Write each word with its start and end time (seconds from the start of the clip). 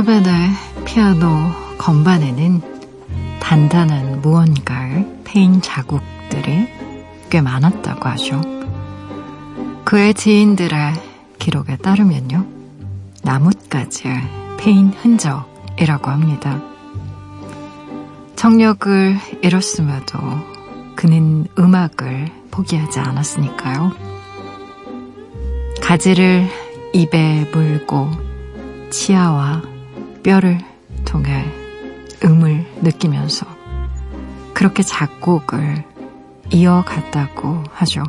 베토벤의 0.00 0.50
피아노 0.86 1.52
건반에는 1.76 2.62
단단한 3.40 4.20
무언가의 4.22 5.06
패인 5.24 5.60
자국들이 5.60 6.68
꽤 7.28 7.40
많았다고 7.42 8.08
하죠. 8.10 8.40
그의 9.84 10.14
지인들의 10.14 10.94
기록에 11.38 11.76
따르면요. 11.76 12.46
나뭇가지의 13.22 14.22
패인 14.58 14.88
흔적이라고 14.88 16.10
합니다. 16.10 16.62
청력을 18.36 19.18
잃었음에도 19.42 20.18
그는 20.96 21.46
음악을 21.58 22.30
포기하지 22.50 23.00
않았으니까요. 23.00 23.92
가지를 25.82 26.48
입에 26.94 27.50
물고 27.52 28.10
치아와 28.90 29.69
뼈를 30.22 30.58
통해 31.04 31.44
음을 32.24 32.66
느끼면서 32.82 33.46
그렇게 34.54 34.82
작곡을 34.82 35.84
이어갔다고 36.50 37.64
하죠. 37.72 38.04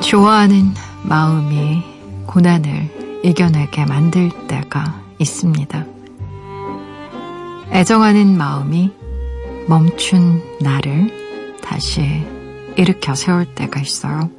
좋아하는 0.00 0.72
마음이 1.02 1.82
고난을 2.26 3.20
이겨내게 3.22 3.84
만들 3.84 4.30
때가 4.46 5.02
있습니다. 5.18 5.84
애정하는 7.72 8.38
마음이 8.38 8.90
멈춘 9.68 10.42
나를 10.62 11.58
다시 11.62 12.26
일으켜 12.76 13.14
세울 13.14 13.44
때가 13.54 13.80
있어요. 13.80 14.30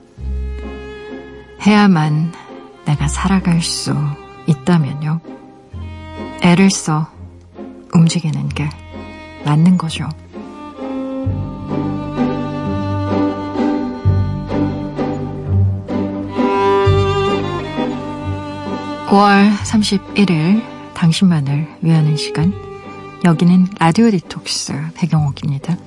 해야만 1.61 2.33
내가 2.86 3.08
살아갈 3.08 3.61
수 3.61 3.94
있다면요. 4.47 5.19
애를 6.41 6.71
써 6.71 7.08
움직이는 7.94 8.49
게 8.49 8.67
맞는 9.45 9.77
거죠. 9.77 10.09
5월 19.09 19.55
31일 19.58 20.64
당신만을 20.95 21.67
위하는 21.81 22.16
시간 22.16 22.69
여기는 23.25 23.67
라디오 23.80 24.09
디톡스 24.12 24.73
배경옥입니다. 24.95 25.78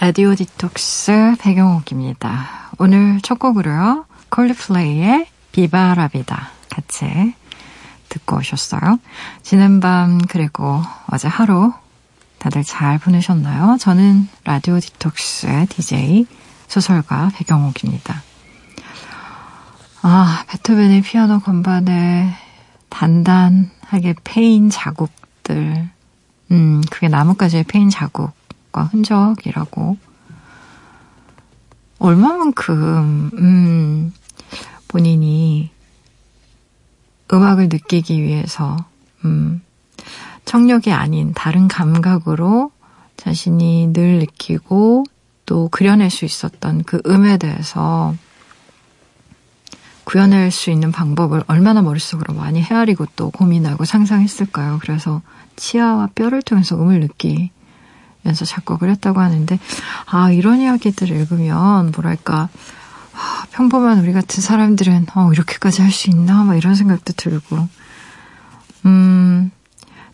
라디오 0.00 0.34
디톡스 0.34 1.36
배경옥입니다. 1.40 2.70
오늘 2.78 3.20
첫 3.22 3.38
곡으로요. 3.38 4.06
콜드플레이의 4.34 5.28
Viva 5.52 5.91
La 5.91 6.11
Vida 6.11 6.50
같이 6.68 7.34
듣고 8.08 8.38
오셨어요. 8.38 8.98
지난 9.42 9.78
밤 9.78 10.18
그리고 10.18 10.82
어제 11.10 11.28
하루 11.28 11.72
다들 12.38 12.64
잘 12.64 12.98
보내셨나요? 12.98 13.76
저는 13.78 14.28
라디오 14.42 14.80
디톡스의 14.80 15.66
DJ 15.68 16.26
소설가 16.66 17.30
배경옥입니다. 17.36 18.22
아, 20.02 20.44
베토벤의 20.48 21.02
피아노 21.02 21.38
건반에 21.38 22.34
단단하게 22.90 24.16
패인 24.24 24.68
자국들, 24.68 25.88
음, 26.50 26.82
그게 26.90 27.08
나뭇가지의 27.08 27.64
페인 27.64 27.88
자국과 27.88 28.84
흔적이라고. 28.84 29.96
얼마만큼, 31.98 33.30
음, 33.38 34.12
본인이 34.94 35.70
음악을 37.32 37.68
느끼기 37.68 38.22
위해서, 38.22 38.76
음, 39.24 39.60
청력이 40.44 40.92
아닌 40.92 41.32
다른 41.34 41.66
감각으로 41.66 42.70
자신이 43.16 43.92
늘 43.92 44.20
느끼고 44.20 45.04
또 45.46 45.68
그려낼 45.68 46.10
수 46.10 46.24
있었던 46.24 46.84
그 46.84 47.02
음에 47.06 47.38
대해서 47.38 48.14
구현할 50.04 50.52
수 50.52 50.70
있는 50.70 50.92
방법을 50.92 51.42
얼마나 51.48 51.82
머릿속으로 51.82 52.32
많이 52.32 52.62
헤아리고 52.62 53.06
또 53.16 53.30
고민하고 53.30 53.84
상상했을까요? 53.84 54.78
그래서 54.80 55.22
치아와 55.56 56.10
뼈를 56.14 56.40
통해서 56.40 56.76
음을 56.76 57.00
느끼면서 57.00 58.44
작곡을 58.44 58.90
했다고 58.90 59.18
하는데, 59.18 59.58
아, 60.06 60.30
이런 60.30 60.60
이야기들을 60.60 61.16
읽으면, 61.16 61.90
뭐랄까, 61.90 62.48
아, 63.14 63.46
평범한 63.52 64.00
우리 64.00 64.12
같은 64.12 64.42
사람들은 64.42 65.06
어, 65.14 65.32
이렇게까지 65.32 65.82
할 65.82 65.90
수 65.90 66.10
있나? 66.10 66.42
막 66.44 66.56
이런 66.56 66.74
생각도 66.74 67.12
들고. 67.14 67.68
음, 68.86 69.50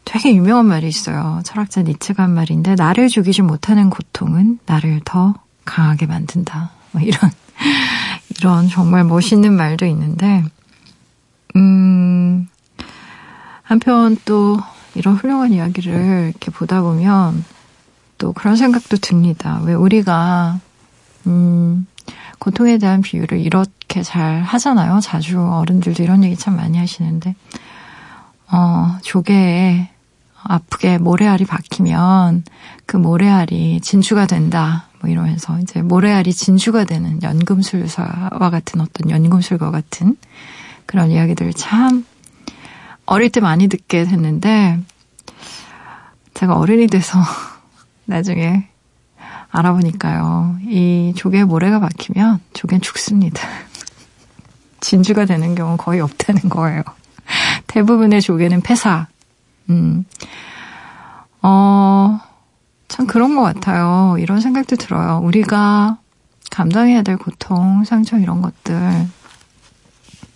되게 0.04 0.34
유명한 0.34 0.66
말이 0.66 0.88
있어요. 0.88 1.40
철학자 1.44 1.82
니체가 1.82 2.24
한 2.24 2.30
말인데 2.34 2.74
나를 2.74 3.08
죽이지 3.08 3.42
못하는 3.42 3.90
고통은 3.90 4.58
나를 4.66 5.00
더 5.04 5.34
강하게 5.64 6.06
만든다. 6.06 6.70
뭐 6.92 7.02
이런 7.02 7.30
이런 8.38 8.68
정말 8.68 9.04
멋있는 9.04 9.52
말도 9.54 9.86
있는데 9.86 10.44
음 11.56 12.48
한편 13.62 14.16
또 14.24 14.58
이런 14.94 15.14
훌륭한 15.16 15.52
이야기를 15.52 16.30
이렇게 16.30 16.50
보다 16.50 16.82
보면 16.82 17.44
또 18.18 18.32
그런 18.32 18.56
생각도 18.56 18.96
듭니다. 18.96 19.60
왜 19.64 19.74
우리가 19.74 20.58
음 21.26 21.86
고통에 22.40 22.78
대한 22.78 23.02
비유를 23.02 23.38
이렇게 23.38 24.02
잘 24.02 24.42
하잖아요. 24.42 24.98
자주 25.00 25.40
어른들도 25.40 26.02
이런 26.02 26.24
얘기 26.24 26.34
참 26.36 26.56
많이 26.56 26.78
하시는데, 26.78 27.36
어, 28.50 28.96
조개에 29.02 29.90
아프게 30.42 30.98
모래알이 30.98 31.44
박히면 31.44 32.44
그 32.86 32.96
모래알이 32.96 33.80
진주가 33.82 34.26
된다. 34.26 34.86
뭐 35.00 35.10
이러면서 35.10 35.58
이제 35.60 35.82
모래알이 35.82 36.32
진주가 36.32 36.84
되는 36.84 37.22
연금술사와 37.22 38.50
같은 38.50 38.80
어떤 38.80 39.10
연금술과 39.10 39.70
같은 39.70 40.16
그런 40.86 41.10
이야기들을 41.10 41.52
참 41.54 42.04
어릴 43.06 43.30
때 43.30 43.40
많이 43.40 43.68
듣게 43.68 44.04
됐는데 44.04 44.78
제가 46.34 46.56
어른이 46.56 46.86
돼서 46.86 47.18
나중에 48.06 48.69
알아보니까요. 49.50 50.58
이 50.62 51.12
조개에 51.16 51.44
모래가 51.44 51.80
박히면 51.80 52.40
조개는 52.52 52.80
죽습니다. 52.80 53.46
진주가 54.80 55.24
되는 55.24 55.54
경우는 55.54 55.76
거의 55.76 56.00
없다는 56.00 56.48
거예요. 56.48 56.82
대부분의 57.66 58.22
조개는 58.22 58.60
폐사. 58.62 59.06
음. 59.68 60.04
어, 61.42 62.20
참 62.88 63.06
그런 63.06 63.34
것 63.34 63.42
같아요. 63.42 64.16
이런 64.18 64.40
생각도 64.40 64.76
들어요. 64.76 65.20
우리가 65.22 65.98
감당해야 66.50 67.02
될 67.02 67.16
고통, 67.16 67.84
상처 67.84 68.18
이런 68.18 68.42
것들. 68.42 69.08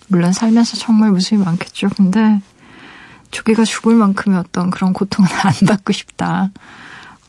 물론 0.09 0.33
살면서 0.33 0.77
정말 0.77 1.11
무수히 1.11 1.39
많겠죠. 1.39 1.89
근데 1.97 2.41
조개가 3.31 3.65
죽을 3.65 3.97
만큼의 3.97 4.39
어떤 4.39 4.71
그런 4.71 4.93
고통은 4.93 5.29
안 5.43 5.53
받고 5.67 5.93
싶다. 5.93 6.51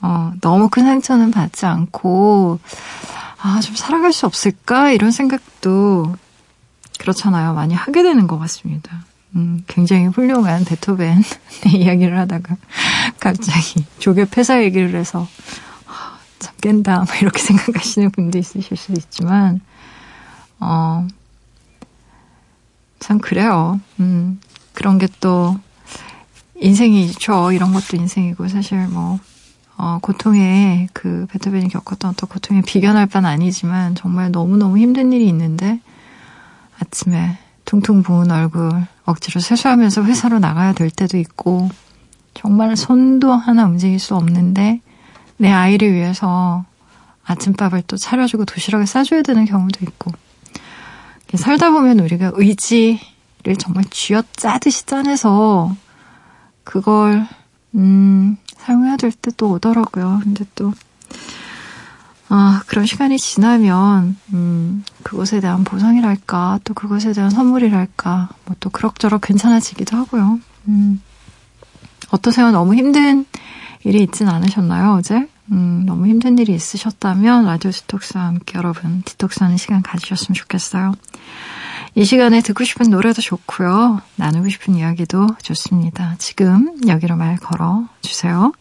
어, 0.02 0.34
너무 0.42 0.70
큰 0.70 0.84
상처는 0.84 1.32
받지 1.32 1.66
않고, 1.66 2.60
아, 3.42 3.60
좀 3.62 3.76
살아갈 3.76 4.14
수 4.14 4.26
없을까? 4.26 4.92
이런 4.92 5.12
생각도 5.12 6.16
그렇잖아요. 7.00 7.54
많이 7.54 7.74
하게 7.74 8.04
되는 8.04 8.28
것 8.28 8.40
같습니다. 8.40 9.04
음, 9.36 9.64
굉장히 9.68 10.06
훌륭한 10.06 10.64
베토벤 10.64 11.22
이야기를 11.74 12.18
하다가 12.20 12.56
갑자기 13.20 13.86
조개 14.00 14.26
폐사 14.30 14.64
얘기를 14.64 14.96
해서 14.96 15.28
아, 15.88 16.18
참 16.40 16.54
깬다 16.62 17.00
막 17.00 17.22
이렇게 17.22 17.40
생각하시는 17.44 18.12
분도 18.12 18.38
있으실 18.38 18.78
수도 18.78 18.94
있지만 18.94 19.60
어, 20.60 21.06
참 23.00 23.20
그래요. 23.20 23.80
음, 24.00 24.40
그런 24.74 24.98
게 24.98 25.08
또 25.20 25.58
인생이죠. 26.56 27.52
이런 27.52 27.74
것도 27.74 27.98
인생이고 27.98 28.48
사실 28.48 28.88
뭐 28.88 29.20
어, 29.78 30.00
고통에 30.02 30.88
그 30.94 31.26
베토벤이 31.30 31.68
겪었던 31.70 32.12
어떤 32.12 32.30
고통에 32.30 32.62
비견할 32.62 33.08
바는 33.08 33.30
아니지만 33.30 33.96
정말 33.96 34.32
너무너무 34.32 34.78
힘든 34.78 35.12
일이 35.12 35.28
있는데 35.28 35.82
아침에 36.80 37.38
퉁퉁 37.66 38.04
부은 38.04 38.32
얼굴 38.32 38.72
억지로 39.06 39.42
세수하면서 39.42 40.04
회사로 40.04 40.40
나가야 40.40 40.74
될 40.74 40.90
때도 40.90 41.18
있고 41.18 41.70
정말 42.34 42.76
손도 42.78 43.34
하나 43.34 43.66
움직일 43.66 44.00
수 44.00 44.16
없는데 44.16 44.82
내 45.38 45.52
아이를 45.52 45.94
위해서 45.94 46.64
아침밥을 47.26 47.84
또 47.88 47.98
차려주고 47.98 48.46
도시락을 48.46 48.88
싸줘야 48.88 49.24
되는 49.24 49.46
경우도 49.46 49.80
있고 49.84 50.12
살다 51.34 51.72
보면 51.72 52.00
우리가 52.00 52.32
의지를 52.36 53.56
정말 53.58 53.84
쥐어 53.86 54.24
짜듯이 54.36 54.86
짜내서 54.86 55.76
그걸 56.64 57.28
음, 57.76 58.38
사용해야 58.58 58.98
될 58.98 59.12
때 59.12 59.32
또 59.38 59.52
오더라고요. 59.52 60.22
근데 60.24 60.46
또 60.56 60.74
아, 62.28 62.64
그런 62.66 62.88
시간이 62.88 63.20
지나면, 63.20 64.18
음, 64.34 64.84
그것에 65.04 65.40
대한 65.42 65.64
보상이랄까, 65.64 66.60
또 66.64 66.74
그것에 66.74 67.14
대한 67.14 67.30
선물이랄까, 67.30 68.30
뭐 68.46 68.56
또 68.60 68.72
그럭저럭 68.72 69.22
괜찮아지기도 69.22 69.96
하고요. 69.96 70.40
음, 70.68 71.02
어떠세요? 72.10 72.50
너무 72.52 72.74
힘든 72.74 73.26
일이 73.84 74.02
있진 74.02 74.28
않으셨나요, 74.28 74.94
어제? 74.96 75.28
음, 75.52 75.84
너무 75.86 76.08
힘든 76.08 76.40
일이 76.40 76.56
있으셨다면, 76.56 77.46
라디오 77.46 77.70
디톡스와 77.70 78.26
함께 78.26 78.58
여러분, 78.58 79.04
디톡스 79.06 79.44
하는 79.44 79.58
시간 79.58 79.84
가지셨으면 79.84 80.34
좋겠어요. 80.34 80.94
이 81.98 82.04
시간에 82.04 82.42
듣고 82.42 82.66
싶은 82.66 82.90
노래도 82.90 83.22
좋고요. 83.22 84.02
나누고 84.18 84.50
싶은 84.50 84.76
이야기도 84.76 85.28
좋습니다. 85.42 86.16
지금 86.18 86.78
여기로 86.86 87.16
말 87.16 87.38
걸어 87.38 87.88
주세요. 88.02 88.52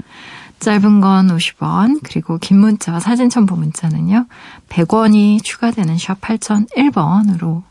짧은 0.61 1.01
건 1.01 1.27
50원, 1.37 2.01
그리고 2.05 2.39
긴 2.39 2.61
문자와 2.61 3.01
사진 3.01 3.29
첨부 3.29 3.57
문자는요, 3.57 4.27
100원이 4.69 5.43
추가되는 5.43 5.99
샵 5.99 6.21
8001번으로 6.21 7.65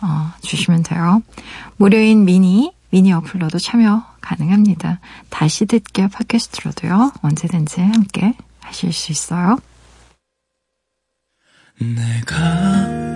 어, 0.00 0.32
주시면 0.40 0.82
돼요. 0.82 1.22
무료인 1.76 2.24
미니, 2.24 2.72
미니 2.88 3.12
어플러도 3.12 3.58
참여 3.58 4.02
가능합니다. 4.22 5.00
다시 5.28 5.66
듣기 5.66 6.08
팟캐스트로도요, 6.08 7.12
언제든지 7.20 7.82
함께 7.82 8.34
하실 8.60 8.94
수 8.94 9.12
있어요. 9.12 9.58
내가 11.78 13.15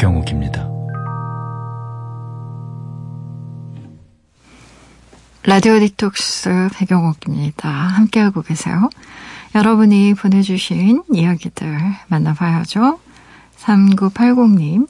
배경옥입니다. 0.00 0.66
라디오 5.44 5.78
디톡스 5.78 6.70
배경옥입니다. 6.74 7.68
함께하고 7.68 8.40
계세요. 8.40 8.88
여러분이 9.54 10.14
보내주신 10.14 11.02
이야기들 11.12 11.78
만나봐야죠. 12.08 12.98
3980님, 13.58 14.88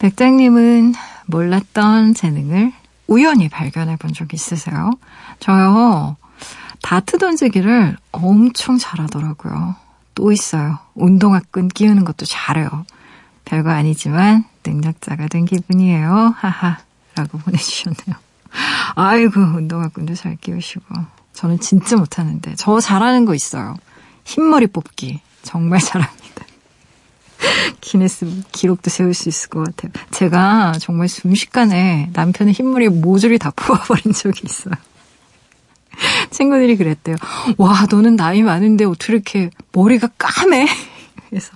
백장님은 0.00 0.94
몰랐던 1.26 2.14
재능을 2.14 2.72
우연히 3.06 3.48
발견해 3.48 3.94
본 3.96 4.12
적 4.12 4.34
있으세요? 4.34 4.90
저요, 5.38 6.16
다트 6.82 7.18
던지기를 7.18 7.96
엄청 8.10 8.76
잘하더라고요. 8.78 9.76
또 10.16 10.32
있어요. 10.32 10.78
운동화 10.94 11.40
끈 11.52 11.68
끼우는 11.68 12.04
것도 12.04 12.26
잘해요. 12.26 12.84
별거 13.52 13.68
아니지만 13.68 14.46
능력자가 14.64 15.28
된 15.28 15.44
기분이에요. 15.44 16.34
하하. 16.38 16.78
라고 17.14 17.36
보내주셨네요. 17.36 18.16
아이고, 18.94 19.40
운동화끈도 19.40 20.14
잘 20.14 20.36
끼우시고. 20.36 20.86
저는 21.34 21.60
진짜 21.60 21.96
못하는데. 21.96 22.54
저 22.56 22.80
잘하는 22.80 23.26
거 23.26 23.34
있어요. 23.34 23.76
흰머리 24.24 24.68
뽑기. 24.68 25.20
정말 25.42 25.80
잘합니다. 25.84 26.46
기네스 27.82 28.42
기록도 28.52 28.88
세울 28.88 29.12
수 29.12 29.28
있을 29.28 29.50
것 29.50 29.64
같아요. 29.64 29.92
제가 30.12 30.72
정말 30.80 31.08
순식간에 31.08 32.08
남편의 32.14 32.54
흰머리에 32.54 32.88
모조리 32.88 33.38
다 33.38 33.50
뽑아버린 33.54 34.14
적이 34.14 34.40
있어요. 34.44 34.74
친구들이 36.30 36.78
그랬대요. 36.78 37.16
와, 37.58 37.86
너는 37.90 38.16
나이 38.16 38.40
많은데 38.42 38.86
어떻게 38.86 39.12
이렇게 39.12 39.50
머리가 39.72 40.08
까매? 40.16 40.66
그래서 41.28 41.52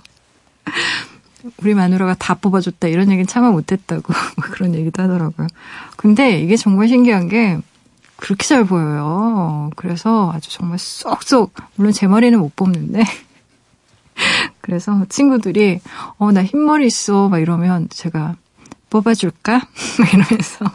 우리 1.57 1.73
마누라가 1.73 2.15
다 2.15 2.33
뽑아줬다 2.33 2.87
이런 2.87 3.09
얘기는 3.11 3.25
참아 3.27 3.51
못했다고 3.51 4.13
그런 4.41 4.73
얘기도 4.75 5.03
하더라고요. 5.03 5.47
근데 5.95 6.39
이게 6.39 6.55
정말 6.57 6.87
신기한 6.87 7.27
게 7.27 7.57
그렇게 8.15 8.45
잘 8.45 8.63
보여요. 8.65 9.69
그래서 9.75 10.31
아주 10.33 10.49
정말 10.51 10.79
쏙쏙 10.79 11.53
물론 11.75 11.93
제 11.93 12.07
머리는 12.07 12.37
못 12.39 12.55
뽑는데 12.55 13.03
그래서 14.61 15.05
친구들이 15.09 15.79
어 16.17 16.31
나 16.31 16.43
흰머리 16.43 16.87
있어 16.87 17.29
막 17.29 17.39
이러면 17.39 17.87
제가 17.89 18.35
뽑아줄까 18.89 19.61
이러면서 20.13 20.65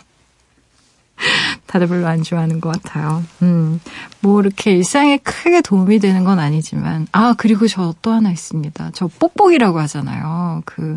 다들 1.72 1.86
별로 1.88 2.06
안 2.06 2.22
좋아하는 2.22 2.60
것 2.60 2.70
같아요. 2.70 3.24
음, 3.40 3.80
뭐 4.20 4.42
이렇게 4.42 4.72
일상에 4.72 5.16
크게 5.16 5.62
도움이 5.62 6.00
되는 6.00 6.22
건 6.22 6.38
아니지만, 6.38 7.06
아, 7.12 7.34
그리고 7.38 7.66
저 7.66 7.94
또 8.02 8.12
하나 8.12 8.30
있습니다. 8.30 8.90
저 8.92 9.06
뽁뽁이라고 9.06 9.80
하잖아요. 9.80 10.60
그, 10.66 10.96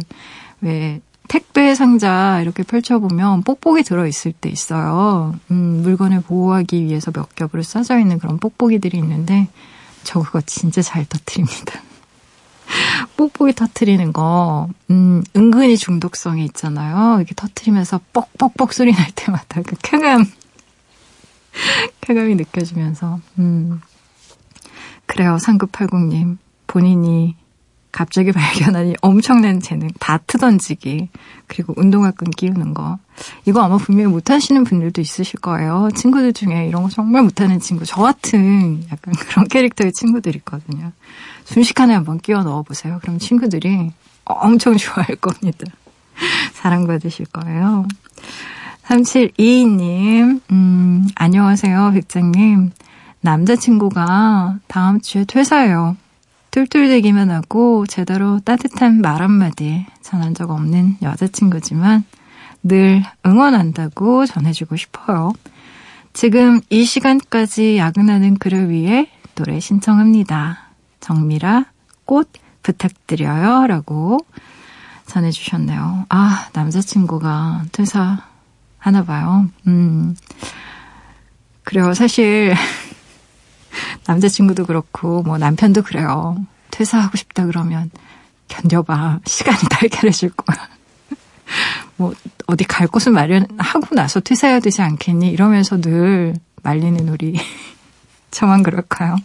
왜, 0.60 1.00
택배 1.30 1.74
상자 1.76 2.42
이렇게 2.42 2.64
펼쳐보면 2.64 3.44
뽁뽁이 3.44 3.84
들어있을 3.84 4.34
때 4.34 4.50
있어요. 4.50 5.34
음, 5.50 5.82
물건을 5.82 6.20
보호하기 6.22 6.84
위해서 6.84 7.10
몇 7.12 7.34
겹으로 7.36 7.64
싸져 7.64 7.98
있는 7.98 8.20
그런 8.20 8.38
뽁뽁이들이 8.38 8.98
있는데, 8.98 9.48
저 10.04 10.20
그거 10.20 10.42
진짜 10.42 10.82
잘 10.82 11.06
터트립니다. 11.06 11.80
뽁뽁이 13.16 13.54
터트리는 13.54 14.12
거, 14.12 14.68
음, 14.90 15.24
은근히 15.38 15.78
중독성이 15.78 16.44
있잖아요. 16.46 17.16
이렇게 17.20 17.34
터트리면서 17.34 18.02
뻑뻑뻑 18.12 18.74
소리 18.74 18.92
날 18.92 19.08
때마다 19.16 19.62
그 19.62 19.76
쾌감, 19.82 20.26
쾌감이 22.02 22.36
느껴지면서, 22.36 23.20
음. 23.40 23.82
그래요, 25.06 25.38
3980님. 25.40 26.38
본인이 26.68 27.36
갑자기 27.92 28.32
발견한 28.34 28.88
이 28.88 28.96
엄청난 29.02 29.62
재능, 29.62 29.90
다트 30.00 30.38
던지기, 30.38 31.10
그리고 31.48 31.74
운동화 31.78 32.12
끈 32.12 32.30
끼우는 32.30 32.74
거. 32.74 33.00
이거 33.46 33.62
아마 33.62 33.78
분명히 33.78 34.12
못하시는 34.12 34.64
분들도 34.66 35.00
있으실 35.00 35.40
거예요. 35.40 35.90
친구들 35.96 36.34
중에 36.34 36.68
이런 36.68 36.84
거 36.84 36.90
정말 36.90 37.24
못하는 37.24 37.60
친구, 37.62 37.86
저 37.86 38.02
같은 38.02 38.84
약간 38.92 39.14
그런 39.30 39.48
캐릭터의 39.48 39.94
친구들 39.94 40.36
있거든요. 40.38 40.92
순식간에 41.46 41.94
한번 41.94 42.20
끼워 42.20 42.44
넣어보세요. 42.44 43.00
그럼 43.02 43.20
친구들이 43.20 43.92
엄청 44.26 44.76
좋아할 44.76 45.16
겁니다. 45.16 45.66
사랑받으실 46.54 47.28
거예요. 47.28 47.86
3722님, 48.86 50.42
음, 50.52 51.08
안녕하세요, 51.16 51.92
백장님. 51.94 52.72
남자친구가 53.22 54.60
다음 54.68 55.02
주에 55.02 55.26
퇴사해요. 55.26 55.98
툴툴대기만 56.52 57.32
하고 57.32 57.86
제대로 57.88 58.40
따뜻한 58.40 59.02
말 59.02 59.22
한마디 59.22 59.86
전한 60.02 60.36
적 60.36 60.52
없는 60.52 60.98
여자친구지만 61.02 62.04
늘 62.62 63.04
응원한다고 63.26 64.28
전해주고 64.28 64.76
싶어요. 64.76 65.34
지금 66.14 66.62
이 66.70 66.86
시간까지 66.86 67.78
야근하는 67.78 68.38
그를 68.38 68.70
위해 68.70 69.10
노래 69.34 69.60
신청합니다. 69.60 70.60
정미라 71.00 71.66
꽃 72.06 72.30
부탁드려요. 72.62 73.68
라고 73.68 74.20
전해주셨네요. 75.08 76.06
아, 76.10 76.50
남자친구가 76.54 77.66
퇴사 77.72 78.35
하나 78.86 79.04
봐요. 79.04 79.50
음. 79.66 80.16
그래요. 81.64 81.96
사실, 81.96 82.54
남자친구도 84.06 84.68
그렇고, 84.68 85.24
뭐 85.24 85.40
남편도 85.40 85.82
그래요. 85.82 86.38
퇴사하고 86.70 87.18
싶다 87.18 87.48
그러면, 87.48 87.90
견뎌봐. 88.48 89.22
시간이 89.26 89.58
다 89.72 89.80
해결해 89.82 90.12
줄 90.12 90.30
거야. 90.30 90.70
뭐, 91.98 92.14
어디 92.46 92.64
갈 92.64 92.86
곳을 92.86 93.12
마련하고 93.12 93.96
나서 93.96 94.20
퇴사해야 94.20 94.60
되지 94.60 94.84
않겠니? 94.84 95.32
이러면서 95.32 95.82
늘 95.82 96.36
말리는 96.62 97.10
우리. 97.10 97.40
저만 98.30 98.62
그럴까요? 98.62 99.16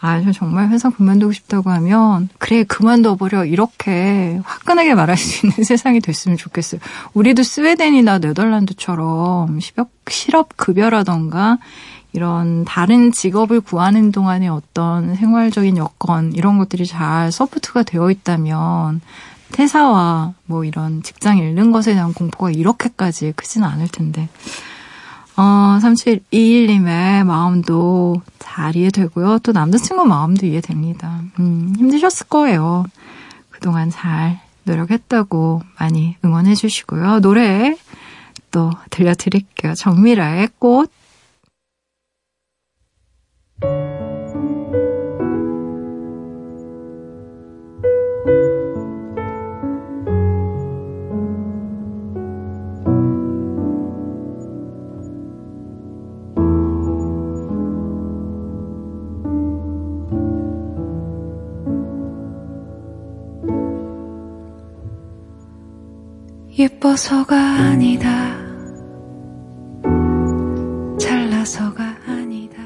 아, 0.00 0.20
저 0.22 0.30
정말 0.30 0.68
회사 0.68 0.90
그만두고 0.90 1.32
싶다고 1.32 1.70
하면, 1.70 2.28
그래, 2.38 2.62
그만둬버려. 2.62 3.46
이렇게 3.46 4.40
화끈하게 4.44 4.94
말할 4.94 5.16
수 5.16 5.46
있는 5.46 5.62
세상이 5.64 6.00
됐으면 6.00 6.36
좋겠어요. 6.36 6.80
우리도 7.14 7.42
스웨덴이나 7.42 8.18
네덜란드처럼 8.18 9.58
실업, 9.60 9.90
실업급여라던가, 10.08 11.58
이런 12.12 12.64
다른 12.64 13.12
직업을 13.12 13.60
구하는 13.60 14.12
동안에 14.12 14.48
어떤 14.48 15.16
생활적인 15.16 15.76
여건, 15.76 16.32
이런 16.32 16.58
것들이 16.58 16.86
잘 16.86 17.32
support가 17.32 17.82
되어 17.82 18.10
있다면, 18.10 19.00
퇴사와 19.50 20.34
뭐 20.46 20.64
이런 20.64 21.02
직장 21.02 21.38
잃는 21.38 21.72
것에 21.72 21.94
대한 21.94 22.12
공포가 22.12 22.50
이렇게까지 22.50 23.32
크지는 23.34 23.66
않을 23.66 23.88
텐데. 23.88 24.28
어, 25.38 25.78
3721님의 25.80 27.22
마음도 27.24 28.20
잘 28.40 28.74
이해되고요. 28.74 29.38
또 29.38 29.52
남자친구 29.52 30.04
마음도 30.04 30.46
이해됩니다. 30.46 31.20
음, 31.38 31.74
힘드셨을 31.78 32.26
거예요. 32.26 32.84
그동안 33.48 33.88
잘 33.88 34.40
노력했다고 34.64 35.62
많이 35.78 36.16
응원해 36.24 36.56
주시고요. 36.56 37.20
노래 37.20 37.76
또 38.50 38.72
들려드릴게요. 38.90 39.74
정미라의 39.74 40.48
꽃. 40.58 40.90
예뻐서가 66.58 67.36
아니다. 67.36 68.36
잘나서가 70.98 71.84
아니다. 72.04 72.58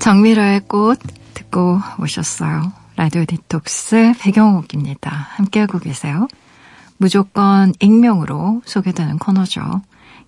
정미라의 0.00 0.62
꽃 0.66 0.98
듣고 1.34 1.78
오셨어요. 2.00 2.72
라디오 2.96 3.24
디톡스 3.24 4.14
배경옥입니다. 4.18 5.08
함께하고 5.08 5.78
계세요. 5.78 6.26
무조건 6.96 7.72
익명으로 7.78 8.62
소개되는 8.64 9.18
코너죠. 9.18 9.82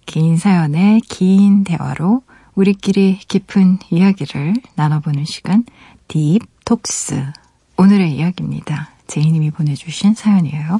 긴 0.06 0.36
사연의 0.36 1.00
긴 1.00 1.64
대화로 1.64 2.22
우리끼리 2.54 3.18
깊은 3.26 3.80
이야기를 3.90 4.54
나눠보는 4.76 5.24
시간 5.24 5.64
딥톡스 6.06 7.32
오늘의 7.76 8.14
이야기입니다. 8.14 8.90
제이님이 9.08 9.50
보내주신 9.50 10.14
사연이에요. 10.14 10.78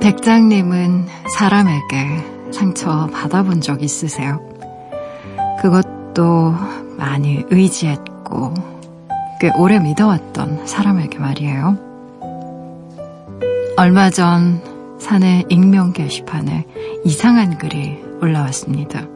백장님은 0.00 1.06
사람에게 1.38 2.52
상처 2.52 3.06
받아본 3.12 3.60
적 3.60 3.82
있으세요? 3.82 4.40
그것도 5.62 6.54
많이 6.96 7.44
의지했고 7.50 8.69
꽤 9.40 9.50
오래 9.56 9.78
믿어왔던 9.78 10.66
사람에게 10.66 11.18
말이에요. 11.18 11.78
얼마 13.78 14.10
전 14.10 14.62
사내 14.98 15.44
익명 15.48 15.94
게시판에 15.94 16.66
이상한 17.06 17.56
글이 17.56 18.04
올라왔습니다. 18.20 19.06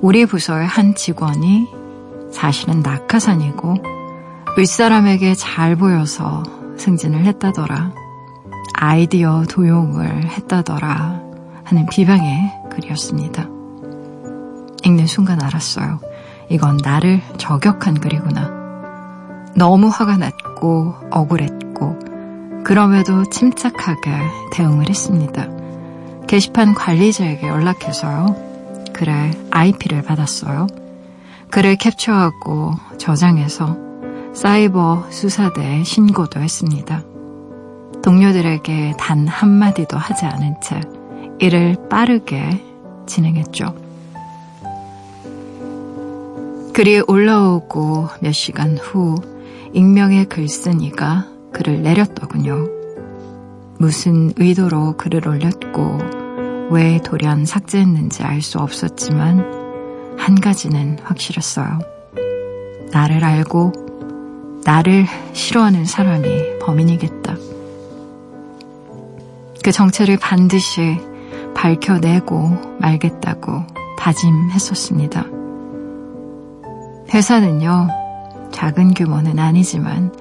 우리 0.00 0.24
부서의 0.24 0.66
한 0.66 0.94
직원이 0.94 1.68
사실은 2.32 2.80
낙하산이고 2.80 3.74
윗사람에게 4.56 5.34
잘 5.34 5.76
보여서 5.76 6.42
승진을 6.78 7.26
했다더라. 7.26 7.92
아이디어 8.72 9.44
도용을 9.46 10.30
했다더라 10.30 11.20
하는 11.64 11.86
비방의 11.90 12.52
글이었습니다. 12.70 13.48
읽는 14.84 15.06
순간 15.06 15.42
알았어요. 15.42 16.00
이건 16.48 16.78
나를 16.82 17.20
저격한 17.36 18.00
글이구나. 18.00 18.61
너무 19.54 19.88
화가 19.88 20.16
났고 20.16 20.94
억울했고 21.10 21.98
그럼에도 22.64 23.24
침착하게 23.28 24.10
대응을 24.52 24.88
했습니다. 24.88 25.48
게시판 26.26 26.74
관리자에게 26.74 27.46
연락해서요. 27.46 28.36
그래 28.92 29.30
IP를 29.50 30.02
받았어요. 30.02 30.66
글을 31.50 31.76
캡처하고 31.76 32.72
저장해서 32.98 33.76
사이버 34.32 35.04
수사대에 35.10 35.84
신고도 35.84 36.40
했습니다. 36.40 37.02
동료들에게 38.02 38.94
단 38.98 39.28
한마디도 39.28 39.98
하지 39.98 40.24
않은 40.24 40.56
채 40.62 40.80
일을 41.40 41.76
빠르게 41.90 42.64
진행했죠. 43.06 43.74
글이 46.72 47.02
올라오고 47.06 48.08
몇 48.20 48.32
시간 48.32 48.78
후 48.78 49.16
익명의 49.72 50.26
글쓴이가 50.26 51.26
글을 51.52 51.82
내렸더군요. 51.82 52.68
무슨 53.78 54.32
의도로 54.36 54.96
글을 54.96 55.26
올렸고 55.26 55.98
왜 56.70 57.00
돌연 57.02 57.44
삭제했는지 57.46 58.22
알 58.22 58.42
수 58.42 58.58
없었지만 58.58 60.16
한 60.18 60.40
가지는 60.40 60.98
확실했어요. 61.02 61.78
나를 62.92 63.24
알고 63.24 63.72
나를 64.64 65.06
싫어하는 65.32 65.84
사람이 65.84 66.58
범인이겠다. 66.60 67.36
그 69.64 69.72
정체를 69.72 70.18
반드시 70.18 70.98
밝혀내고 71.54 72.78
말겠다고 72.78 73.64
다짐했었습니다. 73.98 75.24
회사는요, 77.12 77.88
작은 78.52 78.94
규모는 78.94 79.38
아니지만 79.38 80.14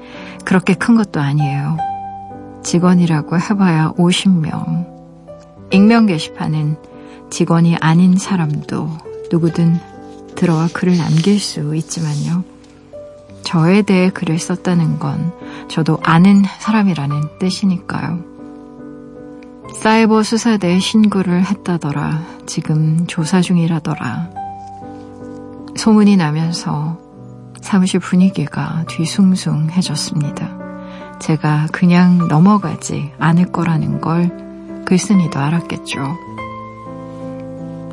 그렇게 0.45 0.73
큰 0.73 0.95
것도 0.95 1.19
아니에요. 1.19 1.77
직원이라고 2.63 3.37
해봐야 3.37 3.91
50명. 3.97 4.89
익명 5.71 6.05
게시판은 6.05 6.77
직원이 7.29 7.77
아닌 7.77 8.17
사람도 8.17 8.89
누구든 9.31 9.79
들어와 10.35 10.67
글을 10.73 10.97
남길 10.97 11.39
수 11.39 11.75
있지만요. 11.75 12.43
저에 13.43 13.81
대해 13.81 14.09
글을 14.09 14.39
썼다는 14.39 14.99
건 14.99 15.33
저도 15.67 15.99
아는 16.03 16.43
사람이라는 16.59 17.39
뜻이니까요. 17.39 18.19
사이버 19.75 20.23
수사대에 20.23 20.79
신고를 20.79 21.45
했다더라. 21.45 22.21
지금 22.45 23.07
조사 23.07 23.41
중이라더라. 23.41 24.29
소문이 25.75 26.17
나면서 26.17 26.99
사무실 27.61 27.99
분위기가 27.99 28.83
뒤숭숭해졌습니다. 28.87 30.61
제가 31.19 31.67
그냥 31.71 32.27
넘어가지 32.27 33.11
않을 33.19 33.51
거라는 33.51 34.01
걸 34.01 34.83
글쓴이도 34.85 35.39
알았겠죠. 35.39 35.99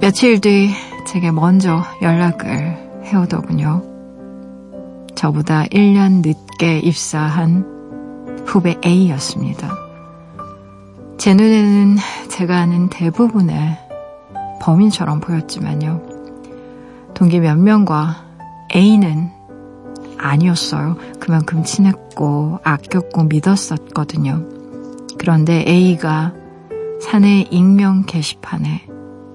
며칠 0.01 0.41
뒤 0.41 0.71
제게 1.07 1.31
먼저 1.31 1.83
연락을 2.03 3.03
해오더군요. 3.05 3.83
저보다 5.15 5.65
1년 5.65 6.27
늦게 6.27 6.79
입사한 6.79 8.45
후배 8.47 8.77
A였습니다. 8.85 9.71
제 11.19 11.35
눈에는 11.35 11.97
제가 12.31 12.59
아는 12.59 12.89
대부분의 12.89 13.77
범인처럼 14.61 15.21
보였지만요. 15.21 16.03
동기 17.15 17.41
몇 17.41 17.59
명과 17.59 18.25
A는 18.75 19.38
아니었어요. 20.19 20.97
그만큼 21.21 21.65
친했고 21.65 22.61
아꼈고 22.63 23.25
믿었었거든요. 23.25 24.45
그런데 25.19 25.65
A가 25.67 26.35
사내 27.01 27.47
익명 27.51 28.05
게시판에 28.07 28.87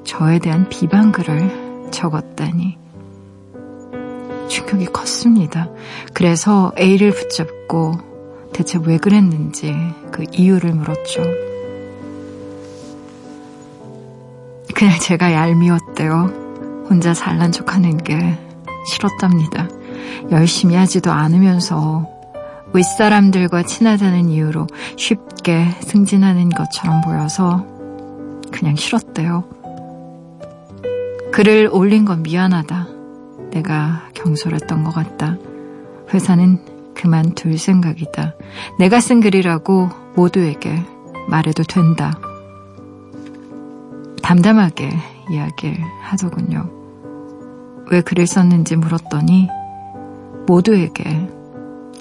저에 0.04 0.40
대한 0.40 0.68
비방글을 0.70 1.90
적었다니 1.92 2.78
충격이 4.48 4.86
컸습니다. 4.88 5.70
그래서 6.14 6.72
A를 6.78 7.12
붙잡고 7.12 7.94
대체 8.54 8.80
왜 8.84 8.98
그랬는지 8.98 9.74
그 10.12 10.26
이유를 10.32 10.74
물었죠. 10.74 11.24
그냥 14.76 15.00
제가 15.00 15.32
얄미웠대요. 15.32 16.86
혼자 16.90 17.14
잘난 17.14 17.52
척 17.52 17.74
하는 17.74 17.98
게 17.98 18.38
싫었답니다. 18.88 19.70
열심히 20.32 20.76
하지도 20.76 21.12
않으면서 21.12 22.10
윗사람들과 22.74 23.64
친하다는 23.64 24.30
이유로 24.30 24.68
쉽게 24.98 25.68
승진하는 25.82 26.50
것처럼 26.50 27.02
보여서 27.02 27.66
그냥 28.52 28.76
싫었대요. 28.76 29.44
글을 31.32 31.70
올린 31.72 32.06
건 32.06 32.24
미안하다. 32.24 32.88
내가 33.52 34.10
경솔했던 34.14 34.84
것 34.84 34.94
같다. 34.94 35.38
회사는 36.14 36.94
그만둘 36.96 37.58
생각이다. 37.58 38.36
내가 38.80 39.00
쓴 39.00 39.20
글이라고 39.20 39.90
모두에게 40.16 40.84
말해도 41.28 41.64
된다. 41.64 42.18
담담하게 44.22 44.90
이야기를 45.32 45.84
하더군요. 46.02 46.70
왜 47.92 48.02
글을 48.02 48.26
썼는지 48.26 48.76
물었더니 48.76 49.50
모두에게 50.46 51.28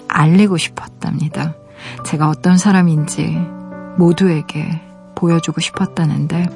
알리고 0.08 0.56
싶었답니다. 0.56 1.54
제가 2.06 2.28
어떤 2.28 2.58
사람인지 2.58 3.38
모두에게 3.96 4.80
보여주고 5.14 5.60
싶었다는데 5.60 6.48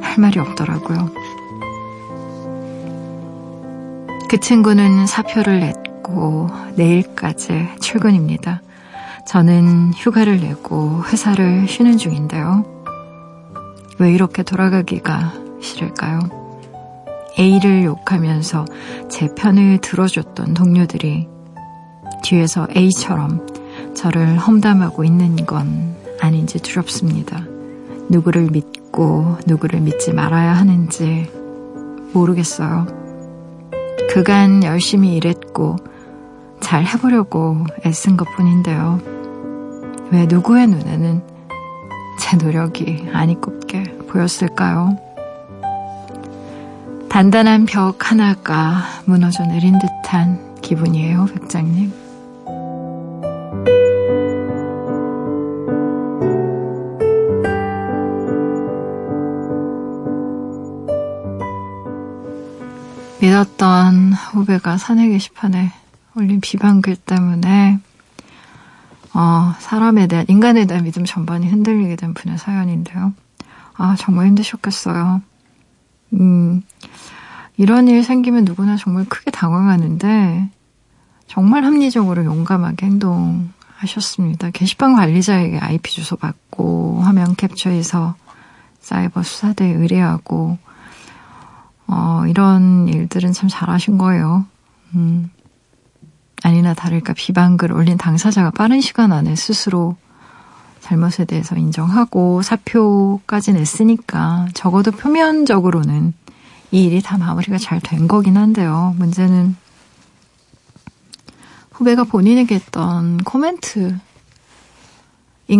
할 0.00 0.18
말이 0.18 0.38
없더라고요. 0.38 1.10
그 4.28 4.40
친구는 4.40 5.06
사표를 5.06 5.60
냈고 5.60 6.48
내일까지 6.76 7.68
출근입니다. 7.80 8.62
저는 9.26 9.92
휴가를 9.94 10.40
내고 10.40 11.02
회사를 11.04 11.66
쉬는 11.68 11.98
중인데요. 11.98 12.64
왜 13.98 14.12
이렇게 14.12 14.42
돌아가기가 14.42 15.32
싫을까요? 15.60 16.43
A를 17.38 17.84
욕하면서 17.84 18.64
제 19.08 19.28
편을 19.34 19.78
들어줬던 19.78 20.54
동료들이 20.54 21.28
뒤에서 22.22 22.66
A처럼 22.76 23.46
저를 23.94 24.38
험담하고 24.38 25.04
있는 25.04 25.36
건 25.44 25.94
아닌지 26.20 26.60
두렵습니다. 26.60 27.44
누구를 28.08 28.48
믿고 28.50 29.38
누구를 29.46 29.80
믿지 29.80 30.12
말아야 30.12 30.52
하는지 30.52 31.30
모르겠어요. 32.12 32.86
그간 34.10 34.62
열심히 34.62 35.16
일했고 35.16 35.76
잘 36.60 36.84
해보려고 36.84 37.58
애쓴 37.84 38.16
것 38.16 38.26
뿐인데요. 38.36 39.00
왜 40.12 40.26
누구의 40.26 40.68
눈에는 40.68 41.22
제 42.20 42.36
노력이 42.36 43.08
아니 43.12 43.40
꼽게 43.40 43.82
보였을까요? 44.08 44.96
단단한 47.14 47.66
벽 47.66 48.10
하나가 48.10 48.82
무너져 49.04 49.44
내린 49.44 49.78
듯한 49.78 50.60
기분이에요, 50.62 51.26
백장님. 51.26 51.92
믿었던 63.20 64.12
후배가 64.12 64.76
사내 64.78 65.08
게시판에 65.08 65.70
올린 66.16 66.40
비방글 66.40 66.96
때문에 66.96 67.78
어, 69.12 69.54
사람에 69.60 70.08
대한 70.08 70.26
인간에 70.26 70.64
대한 70.66 70.82
믿음 70.82 71.04
전반이 71.04 71.46
흔들리게 71.48 71.94
된 71.94 72.12
분의 72.12 72.38
사연인데요. 72.38 73.14
아 73.74 73.94
정말 73.96 74.26
힘드셨겠어요. 74.26 75.22
음, 76.14 76.62
이런 77.56 77.88
일 77.88 78.02
생기면 78.02 78.44
누구나 78.44 78.76
정말 78.76 79.04
크게 79.04 79.30
당황하는데 79.30 80.48
정말 81.26 81.64
합리적으로 81.64 82.24
용감하게 82.24 82.86
행동하셨습니다. 82.86 84.50
게시판 84.50 84.94
관리자에게 84.94 85.58
IP 85.58 85.92
주소 85.92 86.16
받고 86.16 87.00
화면 87.02 87.34
캡처해서 87.34 88.14
사이버 88.80 89.22
수사대에 89.22 89.72
의뢰하고 89.72 90.58
어, 91.86 92.22
이런 92.28 92.88
일들은 92.88 93.32
참 93.32 93.48
잘하신 93.48 93.98
거예요. 93.98 94.46
음, 94.94 95.30
아니나 96.42 96.74
다를까 96.74 97.14
비방글 97.14 97.72
올린 97.72 97.96
당사자가 97.96 98.50
빠른 98.50 98.80
시간 98.80 99.12
안에 99.12 99.34
스스로 99.34 99.96
잘못에 100.84 101.24
대해서 101.26 101.56
인정하고 101.56 102.42
사표까지 102.42 103.54
냈으니까 103.54 104.48
적어도 104.52 104.90
표면적으로는 104.90 106.12
이 106.72 106.84
일이 106.84 107.00
다 107.00 107.16
마무리가 107.16 107.56
잘 107.56 107.80
된 107.80 108.06
거긴 108.06 108.36
한데요. 108.36 108.94
문제는 108.98 109.56
후배가 111.72 112.04
본인에게 112.04 112.56
했던 112.56 113.16
코멘트인 113.24 113.98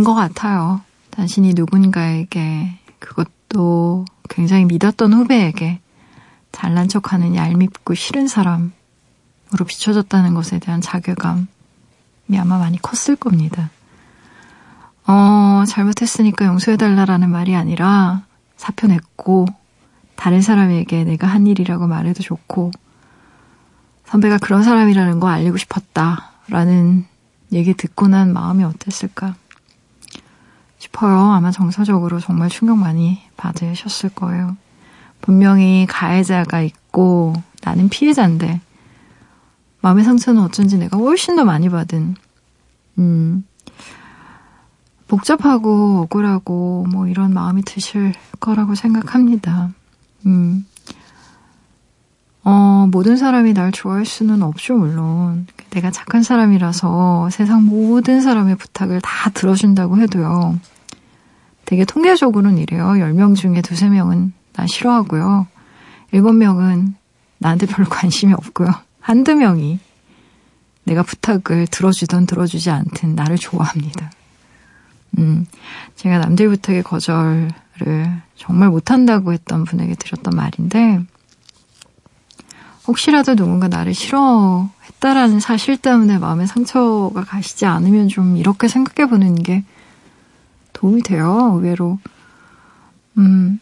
것 0.05 0.15
같아요. 0.15 0.83
당신이 1.11 1.55
누군가에게 1.55 2.79
그것도 2.99 4.05
굉장히 4.29 4.67
믿었던 4.67 5.11
후배에게 5.15 5.81
잘난 6.53 6.87
척하는 6.87 7.35
얄밉고 7.35 7.95
싫은 7.95 8.29
사람으로 8.29 8.73
비춰졌다는 9.67 10.35
것에 10.35 10.59
대한 10.59 10.83
자괴감이 10.83 11.47
아마 12.39 12.59
많이 12.59 12.77
컸을 12.81 13.17
겁니다. 13.17 13.71
어, 15.07 15.65
잘못했으니까 15.67 16.47
용서해달라라는 16.47 17.31
말이 17.31 17.55
아니라 17.55 18.23
사표 18.57 18.87
냈고 18.87 19.47
다른 20.17 20.41
사람에게 20.41 21.05
내가 21.05 21.27
한 21.27 21.47
일이라고 21.47 21.87
말해도 21.87 22.23
좋고 22.23 22.71
선배가 24.07 24.39
그런 24.39 24.63
사람이라는 24.63 25.21
거 25.21 25.29
알리고 25.29 25.57
싶었다라는 25.57 27.05
얘기 27.53 27.75
듣고 27.75 28.09
난 28.09 28.33
마음이 28.33 28.65
어땠을까 28.65 29.35
싶어요. 30.79 31.19
아마 31.33 31.51
정서적으로 31.51 32.21
정말 32.21 32.49
충격 32.49 32.79
많이 32.79 33.21
받으셨을 33.37 34.11
거예요. 34.11 34.57
분명히 35.21 35.87
가해자가 35.89 36.61
있고 36.61 37.35
나는 37.63 37.89
피해자인데 37.89 38.61
마음의 39.81 40.05
상처는 40.05 40.43
어쩐지 40.43 40.79
내가 40.79 40.97
훨씬 40.97 41.37
더 41.37 41.45
많이 41.45 41.69
받은 41.69 42.17
음 42.99 43.45
복잡하고 45.09 46.03
억울하고 46.03 46.87
뭐 46.91 47.07
이런 47.07 47.33
마음이 47.35 47.63
드실 47.63 48.13
거라고 48.41 48.75
생각합니다. 48.75 49.71
음. 50.27 50.67
어, 52.43 52.87
모든 52.91 53.17
사람이 53.17 53.55
날 53.55 53.73
좋아할 53.73 54.05
수는 54.05 54.43
없죠, 54.43 54.77
물론. 54.77 55.47
내가 55.71 55.91
착한 55.91 56.23
사람이라서 56.23 57.31
세상 57.31 57.65
모든 57.65 58.21
사람의 58.21 58.57
부탁을 58.57 59.01
다 59.01 59.31
들어준다고 59.31 59.99
해도요. 59.99 60.59
되게 61.65 61.85
통계적으로는 61.87 62.59
이래요. 62.59 62.85
10명 62.85 63.35
중에 63.35 63.63
두세 63.63 63.89
명은 63.89 64.35
나 64.53 64.67
싫어하고요. 64.67 65.47
일곱 66.13 66.33
명은 66.35 66.95
나한테 67.39 67.67
별로 67.67 67.89
관심이 67.89 68.33
없고요. 68.35 68.69
한두 69.01 69.35
명이 69.35 69.81
내가 70.85 71.03
부탁을 71.03 71.67
들어주든 71.67 72.27
들어주지 72.27 72.71
않든 72.71 73.15
나를 73.15 73.37
좋아합니다. 73.37 74.11
음, 75.19 75.47
제가 75.97 76.19
남들 76.19 76.49
부탁에 76.49 76.83
거절을 76.83 77.51
정말 78.37 78.69
못한다고 78.71 79.33
했던 79.33 79.65
분에게 79.65 79.95
드렸던 79.95 80.35
말인데, 80.35 81.01
혹시라도 82.87 83.35
누군가 83.35 83.69
나를 83.69 83.95
싫어했다라는 83.95 85.41
사실 85.41 85.77
때문에 85.77 86.19
마음에 86.19 86.47
상처가 86.47 87.25
가시지 87.25 87.65
않으면 87.65 88.09
좀 88.09 88.37
이렇게 88.37 88.69
생각해 88.69 89.09
보는 89.09 89.37
게 89.37 89.65
도움이 90.73 91.03
돼요, 91.03 91.53
의외로. 91.55 91.99
음, 93.17 93.61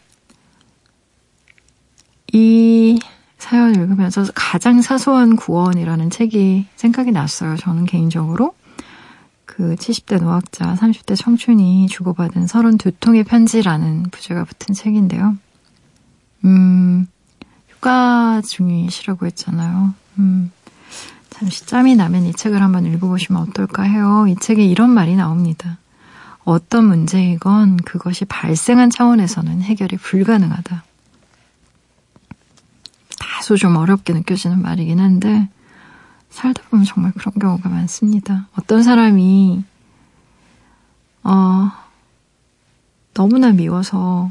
이 2.33 2.99
사연 3.39 3.75
읽으면서 3.75 4.25
가장 4.35 4.81
사소한 4.81 5.37
구원이라는 5.37 6.11
책이 6.11 6.67
생각이 6.77 7.13
났어요. 7.13 7.57
저는 7.57 7.85
개인적으로. 7.85 8.55
그 9.55 9.75
70대 9.75 10.19
노학자, 10.19 10.75
30대 10.77 11.15
청춘이 11.15 11.87
주고받은 11.89 12.47
32통의 12.47 13.27
편지라는 13.27 14.05
부제가 14.05 14.45
붙은 14.45 14.75
책인데요. 14.75 15.37
음, 16.47 17.07
휴가 17.69 18.41
중이시라고 18.41 19.27
했잖아요. 19.27 19.93
음, 20.19 20.51
잠시 21.29 21.67
짬이 21.67 21.97
나면 21.97 22.25
이 22.25 22.33
책을 22.33 22.63
한번 22.63 22.87
읽어보시면 22.87 23.43
어떨까 23.43 23.83
해요. 23.83 24.25
이 24.27 24.37
책에 24.37 24.65
이런 24.65 24.89
말이 24.89 25.17
나옵니다. 25.17 25.77
어떤 26.45 26.87
문제이건 26.87 27.77
그것이 27.77 28.25
발생한 28.25 28.89
차원에서는 28.89 29.61
해결이 29.61 29.99
불가능하다. 29.99 30.83
다소 33.19 33.57
좀 33.57 33.77
어렵게 33.77 34.15
느껴지는 34.15 34.63
말이긴 34.63 34.99
한데, 34.99 35.51
살다 36.33 36.63
보면 36.71 36.85
정말 36.85 37.13
그런 37.13 37.35
경우가 37.35 37.69
많습니다. 37.69 38.49
어떤 38.59 38.83
사람이, 38.83 39.63
어, 41.23 41.71
너무나 43.15 43.53
미워서, 43.53 44.31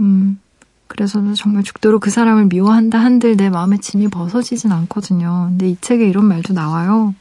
음, 0.00 0.40
그래서 0.88 1.32
정말 1.34 1.62
죽도록 1.62 2.00
그 2.00 2.10
사람을 2.10 2.46
미워한다 2.46 2.98
한들 2.98 3.36
내 3.36 3.50
마음의 3.50 3.78
짐이 3.78 4.08
벗어지진 4.08 4.72
않거든요. 4.72 5.46
근데 5.50 5.68
이 5.68 5.76
책에 5.80 6.08
이런 6.08 6.24
말도 6.24 6.54
나와요. 6.54 7.14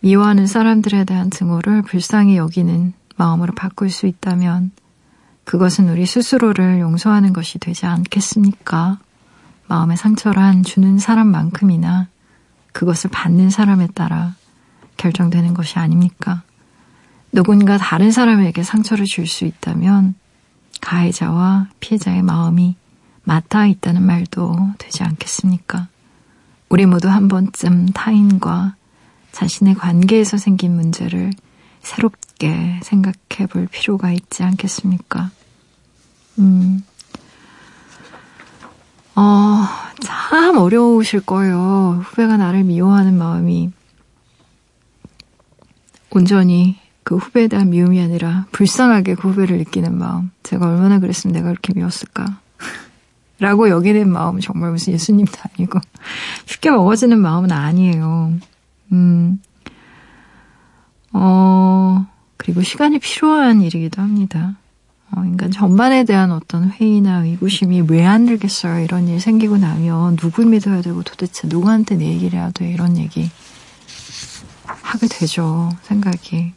미워하는 0.00 0.46
사람들에 0.46 1.04
대한 1.04 1.30
증오를 1.30 1.82
불쌍히 1.82 2.36
여기는 2.36 2.92
마음으로 3.16 3.54
바꿀 3.54 3.90
수 3.90 4.06
있다면 4.06 4.72
그것은 5.44 5.88
우리 5.88 6.04
스스로를 6.04 6.80
용서하는 6.80 7.32
것이 7.32 7.58
되지 7.58 7.86
않겠습니까? 7.86 8.98
마음의 9.68 9.96
상처란 9.96 10.62
주는 10.62 10.98
사람만큼이나 10.98 12.08
그것을 12.76 13.08
받는 13.08 13.48
사람에 13.48 13.86
따라 13.94 14.34
결정되는 14.98 15.54
것이 15.54 15.78
아닙니까? 15.78 16.42
누군가 17.32 17.78
다른 17.78 18.10
사람에게 18.10 18.62
상처를 18.62 19.06
줄 19.06 19.26
수 19.26 19.46
있다면 19.46 20.14
가해자와 20.82 21.68
피해자의 21.80 22.20
마음이 22.20 22.76
맞닿아 23.24 23.66
있다는 23.66 24.02
말도 24.02 24.74
되지 24.76 25.04
않겠습니까? 25.04 25.88
우리 26.68 26.84
모두 26.84 27.08
한 27.08 27.28
번쯤 27.28 27.86
타인과 27.94 28.74
자신의 29.32 29.76
관계에서 29.76 30.36
생긴 30.36 30.76
문제를 30.76 31.32
새롭게 31.80 32.80
생각해 32.82 33.46
볼 33.48 33.68
필요가 33.68 34.12
있지 34.12 34.42
않겠습니까? 34.42 35.30
음, 36.40 36.84
어, 39.16 39.66
참 40.00 40.58
어려우실 40.58 41.22
거예요. 41.22 42.02
후배가 42.04 42.36
나를 42.36 42.64
미워하는 42.64 43.16
마음이 43.16 43.72
온전히 46.10 46.76
그 47.02 47.16
후배에 47.16 47.48
대한 47.48 47.70
미움이 47.70 48.00
아니라 48.00 48.46
불쌍하게 48.52 49.14
그 49.14 49.30
후배를 49.30 49.58
느끼는 49.58 49.96
마음. 49.96 50.30
제가 50.42 50.66
얼마나 50.66 50.98
그랬으면 50.98 51.32
내가 51.32 51.48
그렇게 51.48 51.72
미웠을까. 51.74 52.40
라고 53.38 53.68
여기는 53.68 54.10
마음은 54.10 54.40
정말 54.40 54.70
무슨 54.70 54.92
예수님도 54.92 55.32
아니고 55.56 55.78
쉽게 56.46 56.70
먹어지는 56.70 57.18
마음은 57.18 57.52
아니에요. 57.52 58.32
음, 58.92 59.40
어, 61.12 62.06
그리고 62.36 62.62
시간이 62.62 62.98
필요한 62.98 63.62
일이기도 63.62 64.02
합니다. 64.02 64.56
어, 65.12 65.22
인간 65.24 65.50
전반에 65.50 66.04
대한 66.04 66.32
어떤 66.32 66.70
회의나 66.70 67.24
의구심이 67.24 67.82
왜 67.88 68.04
안 68.06 68.26
들겠어요? 68.26 68.82
이런 68.84 69.08
일 69.08 69.20
생기고 69.20 69.56
나면 69.58 70.16
누굴 70.16 70.46
믿어야 70.46 70.82
되고 70.82 71.02
도대체 71.02 71.48
누구한테 71.48 71.96
내 71.96 72.06
얘기를 72.06 72.38
해야 72.38 72.50
돼? 72.50 72.70
이런 72.70 72.96
얘기 72.96 73.30
하게 74.82 75.06
되죠. 75.08 75.70
생각이. 75.82 76.52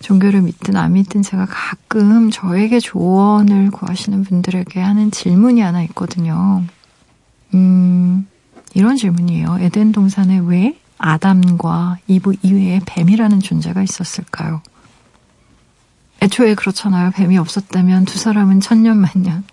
종교를 0.00 0.42
믿든 0.42 0.76
안 0.76 0.92
믿든 0.92 1.22
제가 1.22 1.46
가끔 1.48 2.30
저에게 2.30 2.78
조언을 2.80 3.70
구하시는 3.70 4.22
분들에게 4.24 4.78
하는 4.80 5.10
질문이 5.10 5.62
하나 5.62 5.82
있거든요. 5.84 6.62
음, 7.54 8.26
이런 8.74 8.96
질문이에요. 8.96 9.58
에덴 9.60 9.92
동산에 9.92 10.38
왜 10.44 10.78
아담과 10.98 11.98
이브 12.06 12.34
이외에 12.42 12.80
뱀이라는 12.84 13.40
존재가 13.40 13.82
있었을까요? 13.82 14.60
애초에 16.24 16.54
그렇잖아요. 16.54 17.10
뱀이 17.10 17.36
없었다면 17.36 18.06
두 18.06 18.18
사람은 18.18 18.60
천년만년 18.60 19.44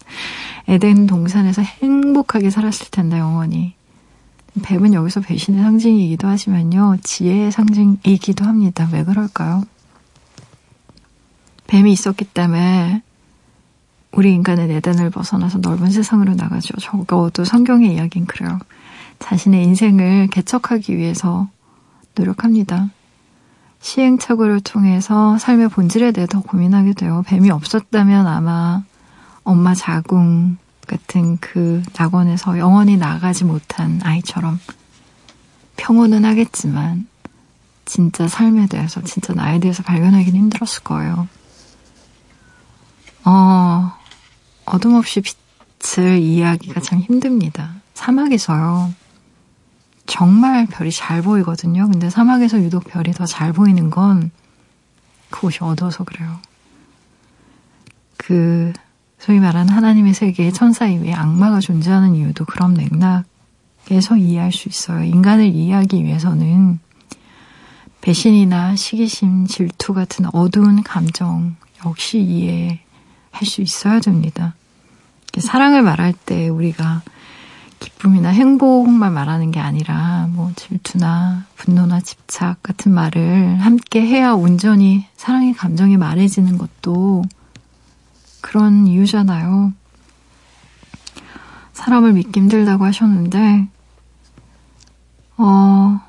에덴 0.69 1.05
동산에서 1.05 1.61
행복하게 1.61 2.49
살았을 2.49 2.87
텐데 2.91 3.19
영원히. 3.19 3.73
뱀은 4.63 4.93
여기서 4.93 5.19
배신의 5.19 5.61
상징이기도 5.61 6.27
하지만요. 6.29 6.97
지혜의 7.03 7.51
상징이기도 7.51 8.45
합니다. 8.45 8.87
왜 8.93 9.03
그럴까요? 9.03 9.63
뱀이 11.67 11.91
있었기 11.91 12.25
때문에 12.25 13.01
우리 14.13 14.33
인간은 14.33 14.71
에덴을 14.71 15.09
벗어나서 15.09 15.59
넓은 15.59 15.89
세상으로 15.89 16.35
나가죠. 16.35 16.75
적어도 16.79 17.43
성경의 17.43 17.95
이야기는 17.95 18.27
그래요. 18.27 18.59
자신의 19.19 19.63
인생을 19.65 20.27
개척하기 20.27 20.97
위해서 20.97 21.49
노력합니다. 22.15 22.89
시행착오를 23.81 24.61
통해서 24.61 25.37
삶의 25.37 25.69
본질에 25.69 26.11
대해 26.11 26.27
더 26.27 26.39
고민하게 26.41 26.93
돼요. 26.93 27.23
뱀이 27.27 27.49
없었다면 27.49 28.27
아마 28.27 28.83
엄마 29.43 29.73
자궁 29.73 30.57
같은 30.87 31.37
그 31.37 31.81
낙원에서 31.97 32.57
영원히 32.57 32.97
나가지 32.97 33.43
못한 33.43 33.99
아이처럼 34.03 34.59
평온은 35.77 36.25
하겠지만 36.25 37.07
진짜 37.85 38.27
삶에 38.27 38.67
대해서, 38.67 39.01
진짜 39.01 39.33
나에 39.33 39.59
대해서 39.59 39.83
발견하기는 39.83 40.39
힘들었을 40.39 40.83
거예요. 40.83 41.27
어, 43.25 43.91
어둠 44.65 44.95
없이 44.95 45.21
빛을 45.21 46.19
이해하기가 46.19 46.81
참 46.81 46.99
힘듭니다. 46.99 47.71
사막에서요. 47.93 48.93
정말 50.11 50.65
별이 50.65 50.91
잘 50.91 51.21
보이거든요. 51.21 51.87
근데 51.89 52.09
사막에서 52.09 52.59
유독 52.61 52.83
별이 52.83 53.13
더 53.13 53.25
잘 53.25 53.53
보이는 53.53 53.89
건 53.89 54.29
그곳이 55.29 55.59
어두워서 55.61 56.03
그래요. 56.03 56.37
그, 58.17 58.73
소위 59.17 59.39
말하는 59.39 59.73
하나님의 59.73 60.13
세계에 60.13 60.51
천사 60.51 60.85
이외에 60.87 61.13
악마가 61.13 61.61
존재하는 61.61 62.15
이유도 62.15 62.43
그런 62.43 62.73
맥락에서 62.73 64.17
이해할 64.17 64.51
수 64.51 64.67
있어요. 64.67 65.05
인간을 65.05 65.45
이해하기 65.45 66.03
위해서는 66.03 66.79
배신이나 68.01 68.75
시기심, 68.75 69.47
질투 69.47 69.93
같은 69.93 70.25
어두운 70.33 70.83
감정 70.83 71.55
역시 71.85 72.19
이해 72.19 72.81
할 73.31 73.47
수 73.47 73.61
있어야 73.61 74.01
됩니다. 74.01 74.55
사랑을 75.37 75.81
말할 75.83 76.13
때 76.13 76.49
우리가 76.49 77.01
기쁨이나 77.81 78.29
행복만 78.29 79.11
말하는 79.11 79.51
게 79.51 79.59
아니라 79.59 80.29
뭐 80.31 80.51
질투나 80.55 81.45
분노나 81.57 81.99
집착 81.99 82.61
같은 82.63 82.93
말을 82.93 83.57
함께 83.59 84.01
해야 84.01 84.33
온전히 84.33 85.05
사랑의 85.17 85.53
감정이 85.53 85.97
말해지는 85.97 86.57
것도 86.57 87.23
그런 88.39 88.87
이유잖아요. 88.87 89.73
사람을 91.73 92.13
믿기 92.13 92.39
힘들다고 92.39 92.85
하셨는데, 92.85 93.67
어, 95.37 95.99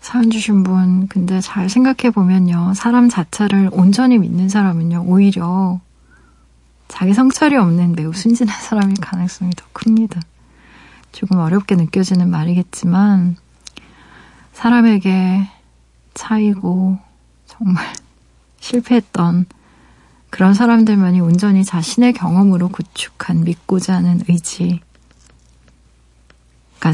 사연 0.00 0.30
주신 0.30 0.62
분, 0.62 1.06
근데 1.08 1.40
잘 1.42 1.68
생각해 1.68 2.10
보면요. 2.14 2.72
사람 2.74 3.10
자체를 3.10 3.68
온전히 3.72 4.16
믿는 4.18 4.48
사람은요, 4.48 5.04
오히려 5.06 5.80
자기 6.86 7.12
성찰이 7.12 7.56
없는 7.56 7.92
매우 7.92 8.14
순진한 8.14 8.58
사람일 8.58 8.96
가능성이 9.00 9.50
더 9.54 9.66
큽니다. 9.74 10.22
조금 11.18 11.38
어렵게 11.38 11.74
느껴지는 11.74 12.30
말이겠지만, 12.30 13.34
사람에게 14.52 15.48
차이고, 16.14 16.96
정말 17.48 17.84
실패했던 18.60 19.46
그런 20.30 20.54
사람들만이 20.54 21.18
온전히 21.18 21.64
자신의 21.64 22.12
경험으로 22.12 22.68
구축한 22.68 23.42
믿고자 23.42 23.94
하는 23.94 24.20
의지가 24.28 24.78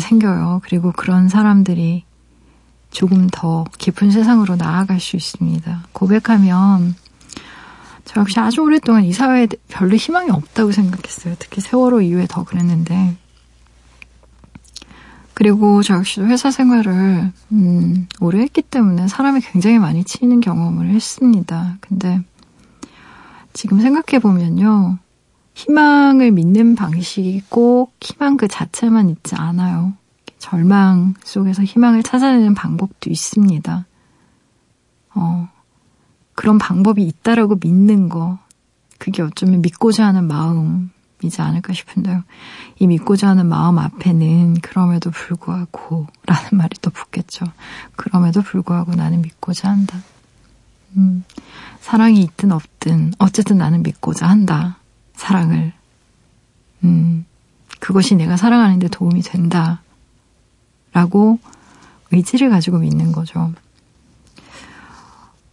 생겨요. 0.00 0.62
그리고 0.64 0.90
그런 0.92 1.28
사람들이 1.28 2.04
조금 2.90 3.28
더 3.30 3.64
깊은 3.76 4.10
세상으로 4.10 4.56
나아갈 4.56 5.00
수 5.00 5.16
있습니다. 5.16 5.82
고백하면 5.92 6.94
저 8.06 8.22
역시 8.22 8.40
아주 8.40 8.62
오랫동안 8.62 9.04
이 9.04 9.12
사회에 9.12 9.48
별로 9.68 9.96
희망이 9.96 10.30
없다고 10.30 10.72
생각했어요. 10.72 11.34
특히 11.38 11.60
세월호 11.60 12.00
이후에 12.00 12.26
더 12.26 12.44
그랬는데. 12.44 13.18
그리고 15.34 15.82
저 15.82 15.94
역시도 15.94 16.26
회사 16.26 16.50
생활을 16.50 17.32
음, 17.52 18.06
오래 18.20 18.40
했기 18.40 18.62
때문에 18.62 19.08
사람이 19.08 19.40
굉장히 19.40 19.78
많이 19.78 20.04
치이는 20.04 20.40
경험을 20.40 20.90
했습니다. 20.90 21.76
근데 21.80 22.20
지금 23.52 23.80
생각해 23.80 24.20
보면요. 24.20 24.98
희망을 25.54 26.32
믿는 26.32 26.74
방식이 26.74 27.42
꼭 27.48 27.92
희망 28.00 28.36
그 28.36 28.48
자체만 28.48 29.08
있지 29.10 29.34
않아요. 29.36 29.92
절망 30.38 31.14
속에서 31.24 31.62
희망을 31.62 32.02
찾아내는 32.02 32.54
방법도 32.54 33.10
있습니다. 33.10 33.86
어, 35.14 35.48
그런 36.34 36.58
방법이 36.58 37.02
있다라고 37.02 37.56
믿는 37.60 38.08
거, 38.08 38.38
그게 38.98 39.22
어쩌면 39.22 39.62
믿고자 39.62 40.06
하는 40.06 40.26
마음 40.26 40.90
이지 41.22 41.40
않을까 41.40 41.72
싶은데요. 41.72 42.22
이 42.78 42.86
믿고자 42.86 43.28
하는 43.28 43.46
마음 43.46 43.78
앞에는 43.78 44.60
그럼에도 44.60 45.10
불구하고 45.10 46.06
라는 46.26 46.48
말이 46.52 46.76
또 46.82 46.90
붙겠죠. 46.90 47.46
그럼에도 47.96 48.42
불구하고 48.42 48.94
나는 48.94 49.22
믿고자 49.22 49.70
한다. 49.70 49.98
음, 50.96 51.24
사랑이 51.80 52.20
있든 52.20 52.52
없든 52.52 53.14
어쨌든 53.18 53.58
나는 53.58 53.82
믿고자 53.82 54.26
한다. 54.28 54.78
사랑을. 55.14 55.72
음, 56.84 57.24
그것이 57.80 58.14
내가 58.16 58.36
사랑하는데 58.36 58.88
도움이 58.88 59.22
된다. 59.22 59.82
라고 60.92 61.38
의지를 62.12 62.50
가지고 62.50 62.78
믿는 62.78 63.12
거죠. 63.12 63.52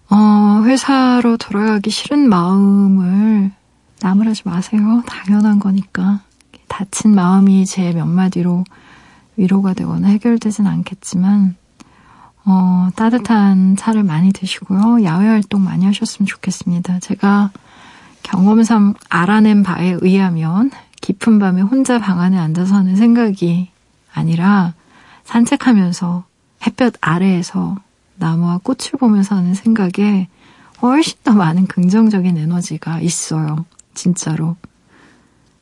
어, 0.10 0.62
회사로 0.66 1.38
돌아가기 1.38 1.90
싫은 1.90 2.30
마음을 2.30 3.52
나무라지 4.02 4.42
마세요. 4.46 5.04
당연한 5.06 5.60
거니까. 5.60 6.22
다친 6.68 7.14
마음이 7.14 7.66
제 7.66 7.92
몇 7.94 8.06
마디로 8.06 8.64
위로가 9.38 9.74
되거나 9.74 10.08
해결되진 10.10 10.66
않겠지만, 10.68 11.56
어, 12.46 12.90
따뜻한 12.96 13.76
차를 13.76 14.04
많이 14.04 14.32
드시고요. 14.34 15.04
야외 15.04 15.28
활동 15.28 15.64
많이 15.64 15.86
하셨으면 15.86 16.26
좋겠습니다. 16.26 17.00
제가 17.00 17.52
경험상 18.24 18.96
알아낸 19.10 19.64
바에 19.64 19.98
의하면 20.02 20.72
깊은 21.02 21.40
밤에 21.40 21.62
혼자 21.62 22.00
방 22.00 22.20
안에 22.20 22.38
앉아서 22.38 22.76
하는 22.76 22.96
생각이 22.96 23.70
아니라 24.14 24.74
산책하면서 25.26 26.24
햇볕 26.68 26.94
아래에서 27.02 27.78
나무와 28.16 28.60
꽃을 28.62 28.92
보면서 29.00 29.36
하는 29.36 29.54
생각에 29.56 30.28
훨씬 30.82 31.18
더 31.24 31.34
많은 31.34 31.68
긍정적인 31.68 32.38
에너지가 32.38 33.00
있어요. 33.02 33.66
진짜로. 33.94 34.56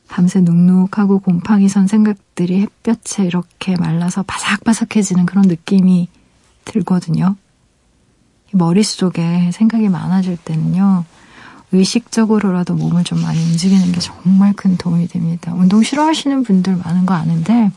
밤새 0.08 0.40
눅눅하고 0.40 1.20
곰팡이 1.20 1.68
선 1.68 1.86
생각들이 1.86 2.60
햇볕에 2.62 3.24
이렇게 3.24 3.76
말라서 3.76 4.24
바삭바삭해지는 4.24 5.24
그런 5.26 5.46
느낌이 5.46 6.08
들거든요. 6.64 7.36
머릿속에 8.52 9.50
생각이 9.52 9.88
많아질 9.88 10.36
때는요, 10.36 11.04
의식적으로라도 11.72 12.74
몸을 12.74 13.04
좀 13.04 13.22
많이 13.22 13.40
움직이는 13.40 13.92
게 13.92 14.00
정말 14.00 14.52
큰 14.52 14.76
도움이 14.76 15.06
됩니다. 15.06 15.54
운동 15.54 15.82
싫어하시는 15.82 16.42
분들 16.42 16.76
많은 16.76 17.06
거 17.06 17.14
아는데, 17.14 17.70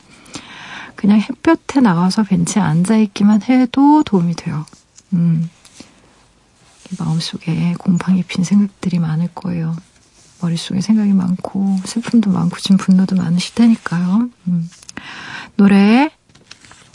그냥 0.96 1.20
햇볕에 1.20 1.82
나가서 1.82 2.24
벤치에 2.24 2.62
앉아있기만 2.62 3.44
해도 3.44 4.04
도움이 4.04 4.36
돼요. 4.36 4.66
음. 5.14 5.50
마음속에 7.00 7.74
곰팡이 7.78 8.24
핀 8.24 8.44
생각들이 8.44 9.00
많을 9.00 9.28
거예요. 9.34 9.76
머릿속에 10.44 10.82
생각이 10.82 11.14
많고 11.14 11.80
슬픔도 11.86 12.30
많고 12.30 12.58
지금 12.58 12.78
분노도 12.78 13.16
많으실 13.16 13.56
테니까요. 13.56 14.30
음. 14.48 14.70
노래 15.56 16.12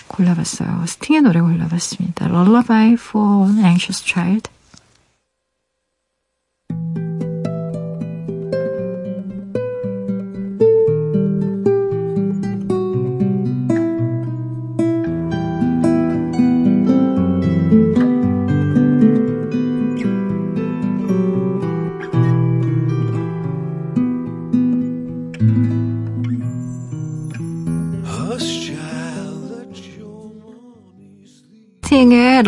골라봤어요. 0.09 0.85
스팅의 0.87 1.23
노래 1.23 1.41
골라봤습니다. 1.41 2.27
Lullaby 2.27 2.93
for 2.95 3.49
an 3.49 3.65
Anxious 3.65 4.05
Child. 4.05 4.51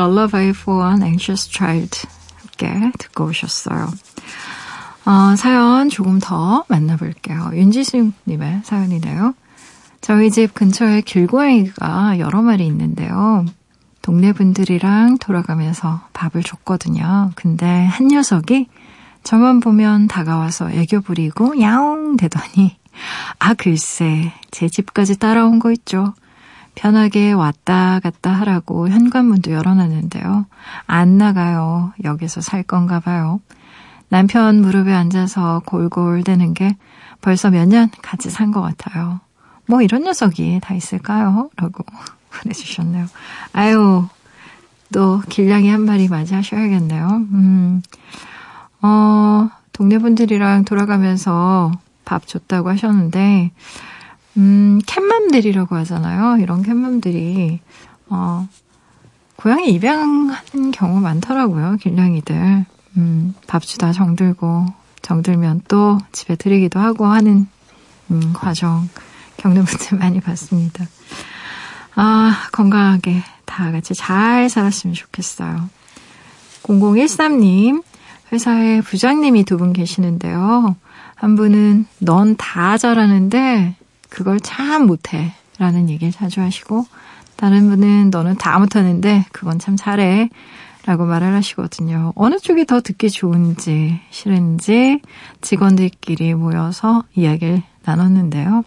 Lullaby 0.01 0.49
for 0.51 0.89
an 0.89 1.03
Anxious 1.03 1.51
Child 1.51 2.07
함께 2.39 2.93
듣고 2.99 3.27
오셨어요. 3.27 3.89
어, 5.07 5.37
사연 5.37 5.89
조금 5.89 6.19
더 6.19 6.65
만나볼게요. 6.69 7.51
윤지승님의 7.55 8.63
사연이네요. 8.65 9.35
저희 10.01 10.31
집 10.31 10.55
근처에 10.55 11.03
길고양이가 11.03 12.19
여러 12.19 12.43
마리 12.43 12.67
있는데요. 12.67 13.45
동네 14.03 14.33
분들이랑 14.33 15.19
돌아가면서 15.19 16.01
밥을 16.13 16.43
줬거든요. 16.43 17.33
근데 17.35 17.67
한 17.67 18.09
녀석이 18.09 18.67
저만 19.23 19.61
보면 19.61 20.09
다가와서 20.09 20.71
애교 20.71 21.03
부리고 21.03 21.61
야옹 21.61 22.17
대더니 22.17 22.77
아 23.39 23.55
글쎄 23.55 24.33
제 24.51 24.69
집까지 24.69 25.19
따라온 25.19 25.59
거 25.59 25.71
있죠. 25.73 26.15
편하게 26.75 27.33
왔다 27.33 28.01
갔다 28.01 28.33
하라고 28.33 28.89
현관문도 28.89 29.51
열어놨는데요. 29.51 30.47
안 30.87 31.19
나가요. 31.19 31.93
여기서 32.05 32.41
살 32.41 32.63
건가 32.63 33.01
봐요. 33.01 33.41
남편 34.09 34.61
무릎에 34.61 34.93
앉아서 34.95 35.63
골골대는 35.67 36.55
게 36.55 36.77
벌써 37.21 37.51
몇 37.51 37.67
년 37.69 37.91
같이 38.03 38.31
산 38.31 38.51
것 38.51 38.61
같아요. 38.63 39.21
뭐 39.67 39.83
이런 39.83 40.03
녀석이 40.05 40.61
다 40.63 40.75
있을까요? 40.75 41.51
라고 41.57 41.85
보내주셨네요. 42.31 43.07
아유, 43.53 44.07
또 44.93 45.21
길냥이 45.29 45.69
한 45.69 45.83
마리 45.85 46.09
맞이하셔야겠네요. 46.09 47.07
음, 47.33 47.83
어, 48.83 49.49
동네 49.73 49.99
분들이랑 49.99 50.65
돌아가면서 50.65 51.71
밥 52.05 52.27
줬다고 52.27 52.71
하셨는데, 52.71 53.53
음, 54.41 54.81
캣맘들이라고 54.87 55.77
하잖아요. 55.77 56.39
이런 56.43 56.63
캣맘들이, 56.63 57.61
어, 58.09 58.49
고양이 59.37 59.69
입양하는 59.73 60.71
경우 60.73 61.01
많더라고요. 61.01 61.77
길냥이들. 61.81 62.65
음, 62.97 63.35
밥 63.47 63.63
주다 63.63 63.93
정들고, 63.93 64.67
정들면 65.03 65.63
또 65.69 65.99
집에 66.13 66.37
들이기도 66.37 66.81
하고 66.81 67.07
하는, 67.07 67.47
음, 68.11 68.33
과정 68.35 68.89
겪는 69.37 69.65
분들 69.65 69.99
많이 69.99 70.21
봤습니다. 70.21 70.87
아, 71.95 72.49
건강하게 72.53 73.23
다 73.45 73.71
같이 73.73 73.95
잘 73.95 74.49
살았으면 74.49 74.95
좋겠어요. 74.95 75.69
0013님, 76.63 77.83
회사에 78.33 78.81
부장님이 78.81 79.45
두 79.45 79.57
분 79.59 79.73
계시는데요. 79.73 80.77
한 81.15 81.37
분은 81.37 81.87
넌 81.99 82.37
다 82.37 82.79
잘하는데 82.79 83.77
그걸 84.11 84.41
참 84.41 84.87
못해. 84.87 85.33
라는 85.59 85.89
얘기를 85.89 86.13
자주 86.13 86.41
하시고, 86.41 86.87
다른 87.37 87.69
분은 87.71 88.11
너는 88.11 88.37
다 88.37 88.59
못하는데, 88.59 89.27
그건 89.33 89.59
참 89.59 89.77
잘해. 89.77 90.29
라고 90.87 91.05
말을 91.05 91.35
하시거든요. 91.35 92.13
어느 92.17 92.39
쪽이 92.39 92.65
더 92.65 92.81
듣기 92.81 93.11
좋은지, 93.11 94.01
싫은지 94.11 95.01
직원들끼리 95.43 96.35
모여서 96.35 97.05
이야기를 97.15 97.63
나눴는데요. 97.85 98.65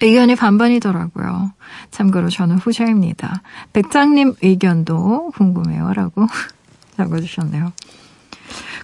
의견이 0.00 0.36
반반이더라고요. 0.36 1.52
참고로 1.90 2.28
저는 2.30 2.56
후자입니다. 2.58 3.42
백장님 3.72 4.34
의견도 4.42 5.32
궁금해요. 5.34 5.92
라고 5.92 6.26
적어주셨네요. 6.96 7.72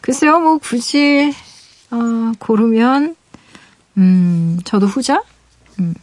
글쎄요, 0.01 0.41
뭐 0.41 0.59
굳이 0.59 1.33
어, 1.91 2.33
고르면 2.39 3.17
음, 3.97 4.59
저도 4.65 4.87
후자? 4.87 5.23
음, 5.79 5.95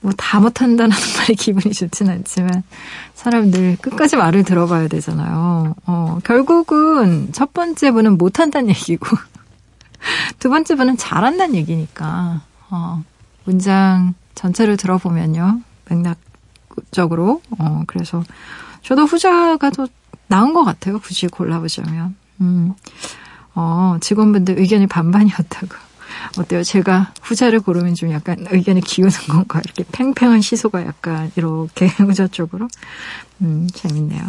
뭐 0.00 0.12
다 0.16 0.40
못한다는 0.40 0.90
말이 1.18 1.34
기분이 1.34 1.72
좋진 1.74 2.08
않지만 2.08 2.62
사람들 3.14 3.76
끝까지 3.80 4.16
말을 4.16 4.44
들어봐야 4.44 4.88
되잖아요. 4.88 5.74
어, 5.86 6.18
결국은 6.24 7.32
첫 7.32 7.52
번째 7.54 7.92
분은 7.92 8.18
못한다는 8.18 8.70
얘기고 8.74 9.06
두 10.38 10.48
번째 10.50 10.74
분은 10.74 10.96
잘한다는 10.96 11.54
얘기니까 11.54 12.42
어, 12.70 13.04
문장 13.44 14.14
전체를 14.34 14.76
들어보면요. 14.76 15.60
맥락적으로 15.88 17.42
어, 17.58 17.82
그래서 17.86 18.24
저도 18.82 19.04
후자가 19.04 19.70
더 19.70 19.86
나은 20.26 20.54
것 20.54 20.64
같아요. 20.64 20.98
굳이 20.98 21.28
골라보자면. 21.28 22.16
음, 22.40 22.72
어, 23.54 23.98
직원분들 24.00 24.58
의견이 24.58 24.86
반반이었다고. 24.88 25.76
어때요? 26.38 26.62
제가 26.62 27.12
후자를 27.22 27.60
고르면 27.60 27.94
좀 27.94 28.10
약간 28.12 28.46
의견이 28.50 28.80
기우는 28.80 29.12
건가? 29.28 29.60
이렇게 29.64 29.84
팽팽한 29.90 30.40
시소가 30.40 30.84
약간 30.86 31.30
이렇게 31.36 31.86
후자 31.98 32.26
쪽으로. 32.26 32.68
음, 33.40 33.68
재밌네요. 33.72 34.22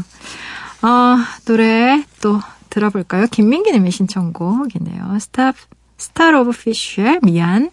아, 0.82 1.26
노래 1.46 2.04
또 2.22 2.40
들어볼까요? 2.70 3.28
김민기님의 3.28 3.92
신청곡이네요. 3.92 5.18
스타, 5.20 5.54
스타 5.98 6.40
오브 6.40 6.52
피쉬의 6.52 7.20
미안. 7.22 7.70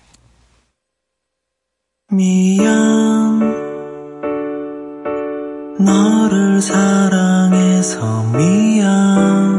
미안. 2.13 3.39
너를 5.79 6.61
사랑해서 6.61 8.25
미안. 8.37 9.50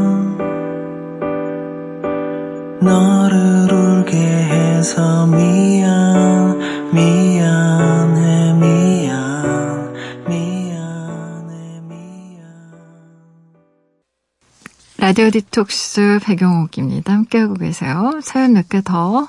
라디오 15.11 15.29
디톡스 15.29 16.19
배경옥입니다. 16.23 17.11
함께하고 17.11 17.55
계세요. 17.55 18.21
사연 18.23 18.53
몇 18.53 18.69
개 18.69 18.79
더 18.79 19.27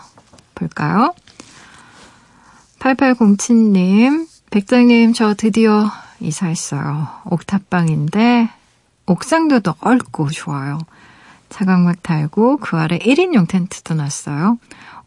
볼까요? 0.55 1.13
8807님, 2.79 4.29
백장님, 4.53 5.13
저 5.13 5.35
드디어 5.35 5.91
이사했어요. 6.21 7.09
옥탑방인데, 7.25 8.49
옥상도 9.07 9.59
넓고 9.65 10.31
좋아요. 10.31 10.79
차광막 11.49 12.05
달고 12.05 12.59
그 12.59 12.77
아래 12.77 12.97
1인용 13.01 13.49
텐트도 13.49 13.95
놨어요. 13.95 14.59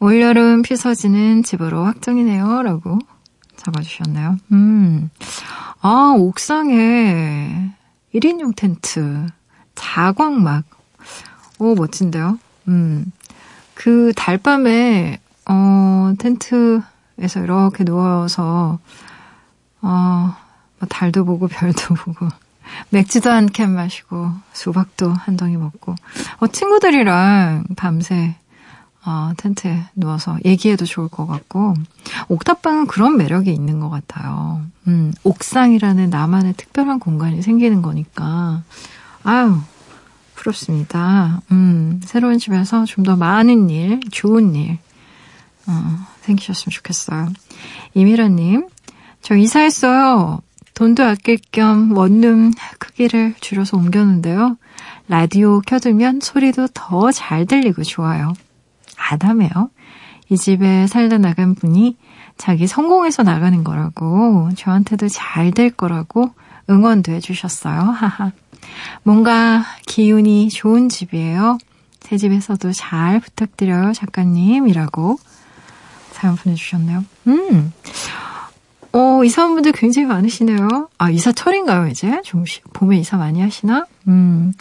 올여름 0.01 0.61
피서지는 0.61 1.43
집으로 1.43 1.85
확정이네요. 1.85 2.63
라고 2.63 2.99
잡아주셨나요? 3.55 4.35
음. 4.51 5.09
아, 5.79 6.13
옥상에 6.17 7.71
1인용 8.13 8.53
텐트. 8.57 9.27
자광막. 9.75 10.63
오, 11.59 11.75
멋진데요? 11.75 12.39
음. 12.67 13.11
그 13.73 14.11
달밤에, 14.15 15.19
어, 15.47 16.13
텐트에서 16.17 17.41
이렇게 17.43 17.83
누워서, 17.83 18.79
어, 19.81 20.35
뭐 20.79 20.87
달도 20.89 21.25
보고 21.25 21.47
별도 21.47 21.93
보고, 21.95 22.27
맥주도 22.89 23.29
한 23.29 23.47
캔 23.47 23.71
마시고, 23.71 24.31
수박도 24.53 25.11
한 25.11 25.37
덩이 25.37 25.57
먹고, 25.57 25.95
어, 26.39 26.47
친구들이랑 26.47 27.65
밤새 27.75 28.35
어, 29.07 29.33
텐트에 29.37 29.83
누워서 29.95 30.35
얘기해도 30.45 30.85
좋을 30.85 31.09
것 31.09 31.27
같고, 31.27 31.75
옥탑방은 32.27 32.87
그런 32.87 33.17
매력이 33.17 33.53
있는 33.53 33.79
것 33.79 33.91
같아요. 33.91 34.63
음, 34.87 35.13
옥상이라는 35.23 36.09
나만의 36.09 36.53
특별한 36.53 36.97
공간이 36.99 37.43
생기는 37.43 37.83
거니까, 37.83 38.63
아유, 39.25 39.57
부럽습니다. 40.35 41.41
음, 41.51 41.99
새로운 42.05 42.37
집에서 42.37 42.85
좀 42.85 43.03
더 43.03 43.15
많은 43.15 43.69
일, 43.69 43.99
좋은 44.11 44.53
일, 44.55 44.77
어, 45.67 45.97
생기셨으면 46.21 46.71
좋겠어요. 46.71 47.29
이미라님, 47.95 48.67
저 49.21 49.35
이사했어요. 49.35 50.41
돈도 50.75 51.03
아낄 51.03 51.37
겸 51.51 51.95
원룸 51.97 52.51
크기를 52.79 53.33
줄여서 53.39 53.77
옮겼는데요. 53.77 54.57
라디오 55.07 55.61
켜두면 55.61 56.19
소리도 56.21 56.67
더 56.73 57.11
잘 57.11 57.45
들리고 57.45 57.83
좋아요. 57.83 58.33
아담해요. 58.97 59.69
이 60.29 60.37
집에 60.37 60.85
살다 60.87 61.17
나간 61.17 61.55
분이 61.55 61.97
자기 62.37 62.67
성공해서 62.67 63.23
나가는 63.23 63.63
거라고 63.63 64.49
저한테도 64.55 65.07
잘 65.07 65.51
될 65.51 65.71
거라고 65.71 66.31
응원도 66.69 67.11
해주셨어요. 67.13 67.79
하하. 67.79 68.31
뭔가 69.03 69.63
기운이 69.85 70.49
좋은 70.49 70.89
집이에요. 70.89 71.57
새 72.01 72.17
집에서도 72.17 72.71
잘 72.73 73.19
부탁드려요, 73.19 73.93
작가님이라고 73.93 75.17
사연 76.11 76.35
보내주셨네요. 76.35 77.03
음. 77.27 77.73
어, 78.93 79.23
이사분들 79.23 79.73
굉장히 79.73 80.07
많으시네요. 80.07 80.89
아, 80.97 81.09
이사철인가요, 81.09 81.87
이제? 81.87 82.21
조금씩. 82.23 82.71
봄에 82.73 82.97
이사 82.97 83.17
많이 83.17 83.41
하시나? 83.41 83.85
음. 84.07 84.53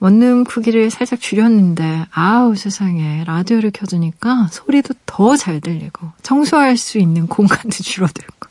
원룸 0.00 0.44
크기를 0.44 0.90
살짝 0.90 1.20
줄였는데 1.20 2.06
아우 2.10 2.56
세상에 2.56 3.24
라디오를 3.24 3.70
켜두니까 3.70 4.48
소리도 4.50 4.92
더 5.06 5.36
잘 5.36 5.60
들리고 5.60 6.08
청소할 6.22 6.76
수 6.76 6.98
있는 6.98 7.26
공간도 7.26 7.70
줄어들고 7.82 8.48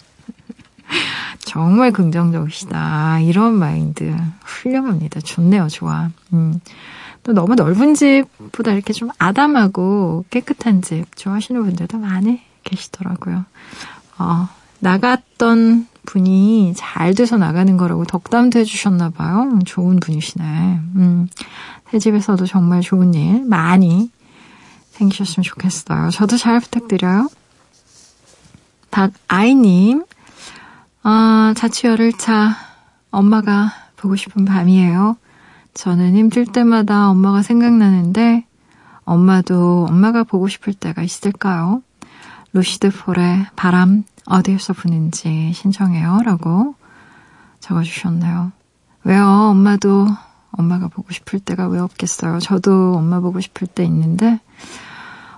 정말 1.40 1.92
긍정적이시다 1.92 3.20
이런 3.22 3.54
마인드 3.54 4.16
훌륭합니다 4.44 5.20
좋네요 5.20 5.68
좋아 5.68 6.10
음. 6.34 6.60
또 7.24 7.32
너무 7.32 7.56
넓은 7.56 7.94
집보다 7.94 8.72
이렇게 8.72 8.92
좀 8.92 9.10
아담하고 9.18 10.26
깨끗한 10.30 10.82
집 10.82 11.06
좋아하시는 11.16 11.64
분들도 11.64 11.98
많이 11.98 12.42
계시더라고요 12.64 13.46
어, 14.18 14.50
나갔던 14.80 15.88
분이 16.06 16.74
잘 16.76 17.14
돼서 17.14 17.38
나가는 17.38 17.76
거라고 17.78 18.06
덕담도 18.06 18.60
해주셨나 18.60 19.12
봐요. 19.12 19.60
좋은 19.66 20.00
분이시네. 20.00 20.44
음, 20.96 21.28
새 21.90 22.00
집에서도 22.00 22.46
정말 22.46 22.82
좋은 22.82 23.14
일 23.14 23.46
많이 23.46 24.12
생기셨으면 24.92 25.44
좋겠어요. 25.44 26.10
저도 26.12 26.38
잘 26.38 26.60
부탁드려요. 26.60 27.30
박아이님, 28.92 30.04
아, 31.06 31.54
자취 31.58 31.88
열흘차 31.88 32.56
엄마가 33.12 33.72
보고 33.98 34.16
싶은 34.16 34.46
밤이에요. 34.46 35.18
저는 35.74 36.16
힘들 36.16 36.46
때마다 36.46 37.10
엄마가 37.10 37.42
생각나는데 37.42 38.46
엄마도 39.04 39.86
엄마가 39.90 40.24
보고 40.24 40.48
싶을 40.48 40.74
때가 40.74 41.04
있을까요? 41.04 41.82
루시드 42.54 42.92
폴의 42.92 43.48
바람 43.58 44.04
어디에서 44.26 44.72
부는지 44.74 45.52
신청해요. 45.54 46.22
라고 46.24 46.76
적어주셨나요? 47.60 48.54
왜요? 49.04 49.26
엄마도 49.26 50.08
엄마가 50.52 50.88
보고 50.88 51.12
싶을 51.12 51.40
때가 51.40 51.68
왜 51.68 51.80
없겠어요? 51.80 52.40
저도 52.40 52.96
엄마 52.96 53.20
보고 53.20 53.42
싶을 53.42 53.68
때 53.68 53.84
있는데, 53.84 54.40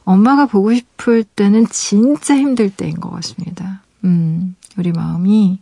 엄마가 0.03 0.45
보고 0.45 0.73
싶을 0.73 1.23
때는 1.23 1.65
진짜 1.67 2.35
힘들 2.35 2.69
때인 2.69 2.99
것 2.99 3.09
같습니다. 3.09 3.81
음, 4.03 4.55
우리 4.77 4.91
마음이 4.91 5.59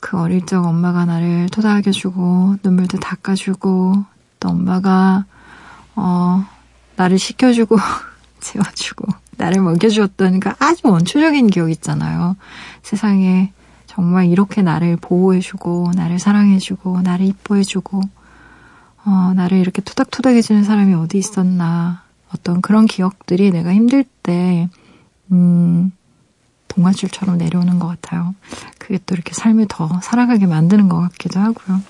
그 0.00 0.18
어릴 0.18 0.44
적 0.44 0.64
엄마가 0.64 1.04
나를 1.04 1.48
토닥여주고, 1.50 2.56
눈물도 2.64 2.98
닦아주고, 2.98 4.04
또 4.40 4.48
엄마가, 4.48 5.26
어, 5.94 6.44
나를 6.96 7.18
시켜주고, 7.18 7.76
재워주고, 8.40 9.06
나를 9.36 9.62
먹여주었던 9.62 10.40
그 10.40 10.50
아주 10.58 10.88
원초적인 10.88 11.46
기억 11.46 11.70
있잖아요. 11.70 12.36
세상에 12.82 13.52
정말 13.86 14.26
이렇게 14.26 14.60
나를 14.60 14.96
보호해주고, 14.96 15.92
나를 15.94 16.18
사랑해주고, 16.18 17.02
나를 17.02 17.26
이뻐해주고, 17.26 18.00
어, 19.04 19.32
나를 19.36 19.58
이렇게 19.58 19.82
토닥토닥 19.82 20.34
해주는 20.34 20.64
사람이 20.64 20.94
어디 20.94 21.18
있었나. 21.18 22.02
어떤 22.34 22.60
그런 22.60 22.86
기억들이 22.86 23.52
내가 23.52 23.72
힘들 23.72 24.04
때, 24.24 24.68
음, 25.30 25.92
동화줄처럼 26.72 27.38
내려오는 27.38 27.78
것 27.78 27.88
같아요. 27.88 28.34
그게 28.78 28.98
또 29.04 29.14
이렇게 29.14 29.34
삶을 29.34 29.66
더 29.68 30.00
살아가게 30.02 30.46
만드는 30.46 30.88
것 30.88 31.00
같기도 31.00 31.40
하고요. 31.40 31.82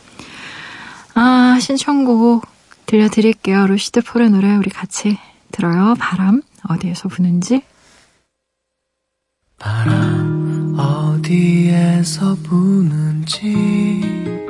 아, 1.14 1.59
신청곡 1.61 2.47
들려드릴게요. 2.87 3.66
루시드 3.66 4.03
폴의 4.03 4.31
노래 4.31 4.55
우리 4.57 4.71
같이 4.71 5.18
들어요. 5.51 5.95
바람. 5.99 6.42
어디에서 6.68 7.09
부는지? 7.09 7.62
바람 9.59 10.77
어디에서 10.79 12.37
부는지 12.42 14.42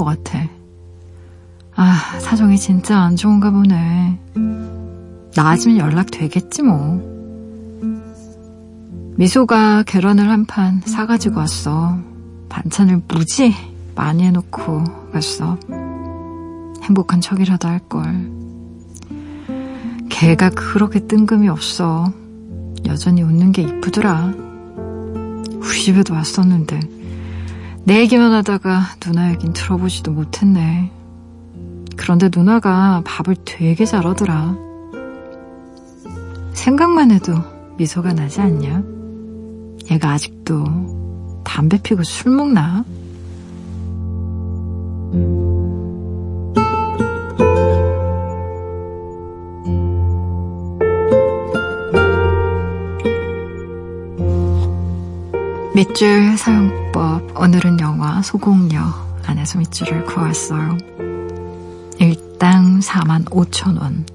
것 0.00 0.04
같아. 0.04 0.48
아, 1.76 2.18
사정이 2.20 2.58
진짜 2.58 2.98
안 2.98 3.16
좋은가 3.16 3.50
보네. 3.50 4.18
나아지면 5.36 5.78
연락 5.78 6.10
되겠지 6.10 6.62
뭐. 6.62 7.00
미소가 9.16 9.82
계란을 9.84 10.28
한 10.30 10.46
판 10.46 10.80
사가지고 10.80 11.36
왔어. 11.36 11.98
반찬을 12.48 13.02
무지 13.06 13.54
많이 13.94 14.24
해놓고 14.24 15.10
갔어. 15.12 15.58
행복한 16.82 17.20
척이라도 17.20 17.68
할걸. 17.68 18.30
걔가 20.08 20.50
그렇게 20.50 21.06
뜬금이 21.06 21.48
없어. 21.48 22.12
여전히 22.86 23.22
웃는 23.22 23.52
게 23.52 23.62
이쁘더라. 23.62 24.32
우리 25.62 25.82
집에도 25.82 26.14
왔었는데 26.14 26.80
내 27.84 28.00
얘기만 28.00 28.32
하다가 28.32 28.96
누나 29.00 29.30
얘긴 29.32 29.52
들어보지도 29.52 30.12
못했네. 30.12 30.90
그런데 31.96 32.30
누나가 32.34 33.02
밥을 33.04 33.36
되게 33.44 33.84
잘하더라. 33.84 34.56
생각만 36.52 37.10
해도 37.10 37.34
미소가 37.76 38.12
나지 38.12 38.40
않냐? 38.40 38.82
얘가 39.90 40.10
아직도 40.12 41.42
담배 41.44 41.80
피고 41.82 42.02
술 42.02 42.32
먹나? 42.32 42.84
밑줄 55.90 56.38
사용법. 56.38 57.40
오늘은 57.40 57.80
영화 57.80 58.22
소공녀 58.22 58.80
안에서 59.26 59.58
밑줄을 59.58 60.04
그었어요. 60.04 60.78
일당 61.98 62.78
4만 62.78 63.24
5천 63.24 63.80
원. 63.80 64.06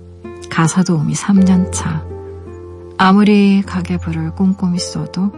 가사 0.49 0.83
도우미 0.83 1.13
3년차. 1.15 2.01
아무리 2.97 3.61
가계부를 3.61 4.31
꼼꼼히 4.35 4.79
써도 4.79 5.33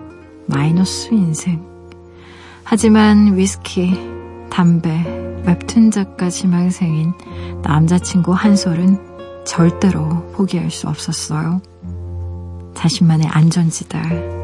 마이너스 0.46 1.12
인생. 1.12 1.66
하지만 2.64 3.36
위스키, 3.36 3.98
담배, 4.52 4.92
웹툰 5.44 5.90
작가 5.90 6.30
지망생인 6.30 7.14
남자친구 7.64 8.34
한솔은 8.34 9.44
절대로 9.44 10.32
포기할 10.34 10.70
수 10.70 10.88
없었어요. 10.88 11.62
자신만의 12.76 13.26
안전지대 13.28 14.37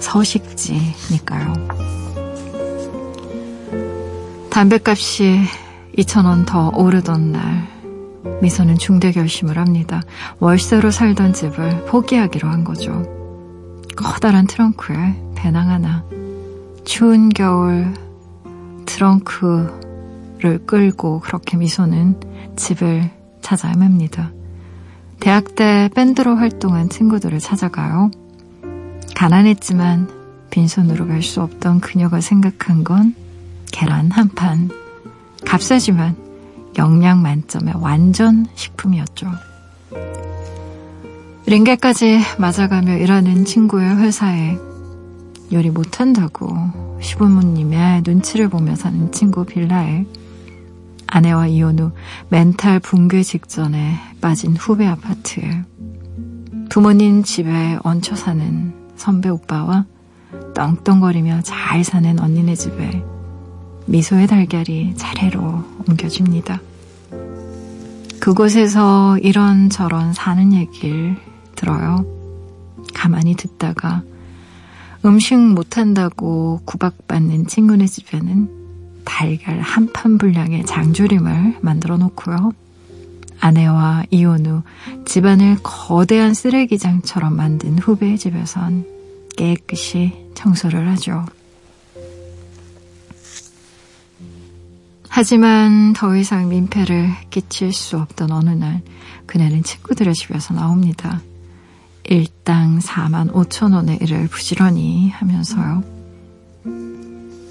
서식지니까요. 0.00 1.52
담배값이 4.50 5.40
2천원 5.98 6.46
더 6.46 6.70
오르던 6.70 7.32
날 7.32 7.76
미소는 8.40 8.78
중대 8.78 9.12
결심을 9.12 9.58
합니다. 9.58 10.02
월세로 10.38 10.90
살던 10.90 11.32
집을 11.32 11.84
포기하기로 11.86 12.48
한 12.48 12.64
거죠. 12.64 13.02
커다란 13.96 14.46
트렁크에 14.46 14.96
배낭 15.34 15.70
하나, 15.70 16.04
추운 16.84 17.28
겨울 17.28 17.92
트렁크를 18.86 20.66
끌고 20.66 21.20
그렇게 21.20 21.56
미소는 21.56 22.20
집을 22.56 23.10
찾아 23.40 23.68
헤맵니다. 23.68 24.32
대학 25.20 25.54
때 25.54 25.88
밴드로 25.94 26.36
활동한 26.36 26.88
친구들을 26.88 27.38
찾아가요. 27.38 28.10
가난했지만 29.16 30.10
빈손으로 30.50 31.06
갈 31.08 31.22
수 31.22 31.40
없던 31.40 31.80
그녀가 31.80 32.20
생각한 32.20 32.84
건 32.84 33.14
계란 33.72 34.10
한 34.10 34.28
판. 34.28 34.68
값싸지만 35.44 36.14
영양 36.76 37.22
만점의 37.22 37.74
완전 37.78 38.46
식품이었죠. 38.54 39.26
링게까지 41.46 42.20
맞아가며 42.38 42.98
일하는 42.98 43.46
친구의 43.46 43.96
회사에 43.96 44.58
요리 45.50 45.70
못한다고 45.70 46.54
시부모님의 47.00 48.02
눈치를 48.04 48.48
보며 48.48 48.74
사는 48.74 49.10
친구 49.12 49.46
빌라에 49.46 50.04
아내와 51.06 51.46
이혼 51.46 51.78
후 51.78 51.92
멘탈 52.28 52.80
붕괴 52.80 53.22
직전에 53.22 53.94
빠진 54.20 54.56
후배 54.56 54.86
아파트에 54.86 55.62
부모님 56.68 57.22
집에 57.22 57.78
얹혀 57.82 58.14
사는 58.16 58.85
선배 58.96 59.28
오빠와 59.28 59.84
떵떵거리며 60.54 61.42
잘 61.42 61.84
사는 61.84 62.18
언니네 62.18 62.54
집에 62.54 63.02
미소의 63.86 64.26
달걀이 64.26 64.94
차례로 64.96 65.64
옮겨집니다. 65.88 66.60
그곳에서 68.20 69.18
이런저런 69.18 70.12
사는 70.12 70.52
얘기를 70.52 71.16
들어요. 71.54 72.04
가만히 72.94 73.36
듣다가 73.36 74.02
음식 75.04 75.36
못한다고 75.38 76.60
구박받는 76.64 77.46
친구네 77.46 77.86
집에는 77.86 78.50
달걀 79.04 79.60
한 79.60 79.92
판 79.92 80.18
분량의 80.18 80.66
장조림을 80.66 81.58
만들어 81.60 81.96
놓고요. 81.96 82.50
아내와 83.40 84.04
이혼 84.10 84.46
후 84.46 84.62
집안을 85.04 85.58
거대한 85.62 86.34
쓰레기장처럼 86.34 87.36
만든 87.36 87.78
후배의 87.78 88.18
집에선 88.18 88.84
깨끗이 89.36 90.12
청소를 90.34 90.88
하죠. 90.90 91.24
하지만 95.08 95.94
더 95.94 96.14
이상 96.14 96.48
민폐를 96.48 97.08
끼칠 97.30 97.72
수 97.72 97.98
없던 97.98 98.30
어느 98.32 98.50
날 98.50 98.82
그녀는 99.24 99.62
친구들의 99.62 100.14
집에서 100.14 100.52
나옵니다. 100.52 101.22
일당 102.04 102.78
4만 102.78 103.32
5천 103.32 103.74
원의 103.74 103.98
일을 104.02 104.28
부지런히 104.28 105.10
하면서요. 105.10 105.82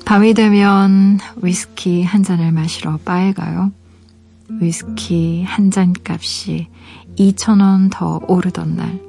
밤이 0.05 0.35
되면 0.35 1.19
위스키 1.37 2.03
한 2.03 2.21
잔을 2.21 2.51
마시러 2.51 2.97
바에 3.03 3.33
가요. 3.33 3.71
위스키 4.49 5.43
한 5.43 5.71
잔 5.71 5.93
값이 6.07 6.67
2천원 7.17 7.89
더 7.91 8.19
오르던 8.27 8.75
날 8.75 8.99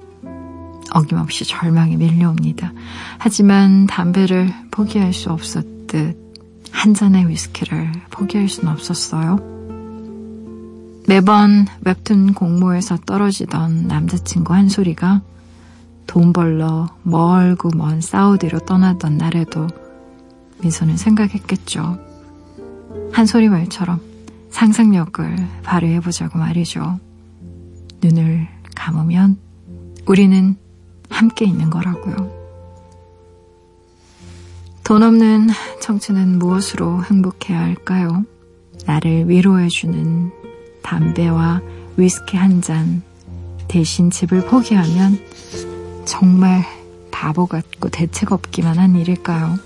어김없이 0.93 1.45
절망이 1.45 1.97
밀려옵니다. 1.97 2.73
하지만 3.19 3.87
담배를 3.87 4.53
포기할 4.71 5.13
수 5.13 5.31
없었듯 5.31 6.17
한 6.71 6.95
잔의 6.95 7.29
위스키를 7.29 7.93
포기할 8.11 8.49
수는 8.49 8.73
없었어요. 8.73 9.39
매번 11.09 11.67
웹툰 11.85 12.35
공모에서 12.35 12.99
떨어지던 13.07 13.87
남자친구 13.87 14.55
한 14.55 14.69
소리가 14.69 15.23
돈 16.07 16.33
벌러 16.33 16.89
멀고 17.03 17.71
먼 17.75 18.01
사우디로 18.01 18.61
떠나던 18.61 19.17
날에도 19.17 19.67
미소는 20.63 20.97
생각했겠죠. 20.97 21.99
한 23.13 23.27
소리 23.27 23.49
말처럼 23.49 24.01
상상력을 24.61 25.37
발휘해보자고 25.65 26.39
말이죠. 26.39 26.99
눈을 28.03 28.49
감으면 28.75 29.37
우리는 30.07 30.57
함께 31.11 31.45
있는 31.45 31.69
거라고요. 31.69 32.33
돈 34.83 35.03
없는 35.03 35.49
청춘은 35.83 36.39
무엇으로 36.39 37.05
행복해야 37.05 37.61
할까요? 37.61 38.25
나를 38.87 39.29
위로해주는 39.29 40.31
담배와 40.83 41.61
위스키 41.99 42.39
한 42.39 42.63
잔 42.63 43.03
대신 43.69 44.11
집을 44.11 44.47
포기하면 44.47 45.19
정말 46.07 46.65
바보 47.11 47.45
같고 47.45 47.91
대책 47.91 48.33
없기만 48.33 48.79
한 48.79 48.97
일일까요? 48.97 49.57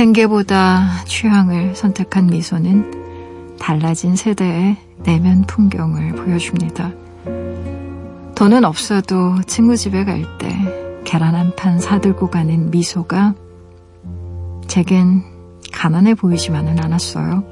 생계보다 0.00 1.04
취향을 1.04 1.76
선택한 1.76 2.28
미소는 2.28 3.58
달라진 3.58 4.16
세대의 4.16 4.78
내면 5.02 5.42
풍경을 5.42 6.14
보여줍니다. 6.14 6.90
돈은 8.34 8.64
없어도 8.64 9.42
친구 9.42 9.76
집에 9.76 10.06
갈 10.06 10.24
때 10.38 11.02
계란 11.04 11.34
한 11.34 11.52
판 11.54 11.78
사들고 11.78 12.30
가는 12.30 12.70
미소가 12.70 13.34
제겐 14.68 15.22
가난해 15.70 16.14
보이지만은 16.14 16.82
않았어요. 16.82 17.44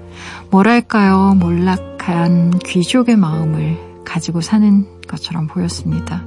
뭐랄까요, 0.51 1.34
몰락한 1.34 2.61
귀족의 2.61 3.16
마음을 3.16 3.76
가지고 4.07 4.40
사는 4.40 4.86
것처럼 5.07 5.49
보였습니다. 5.49 6.24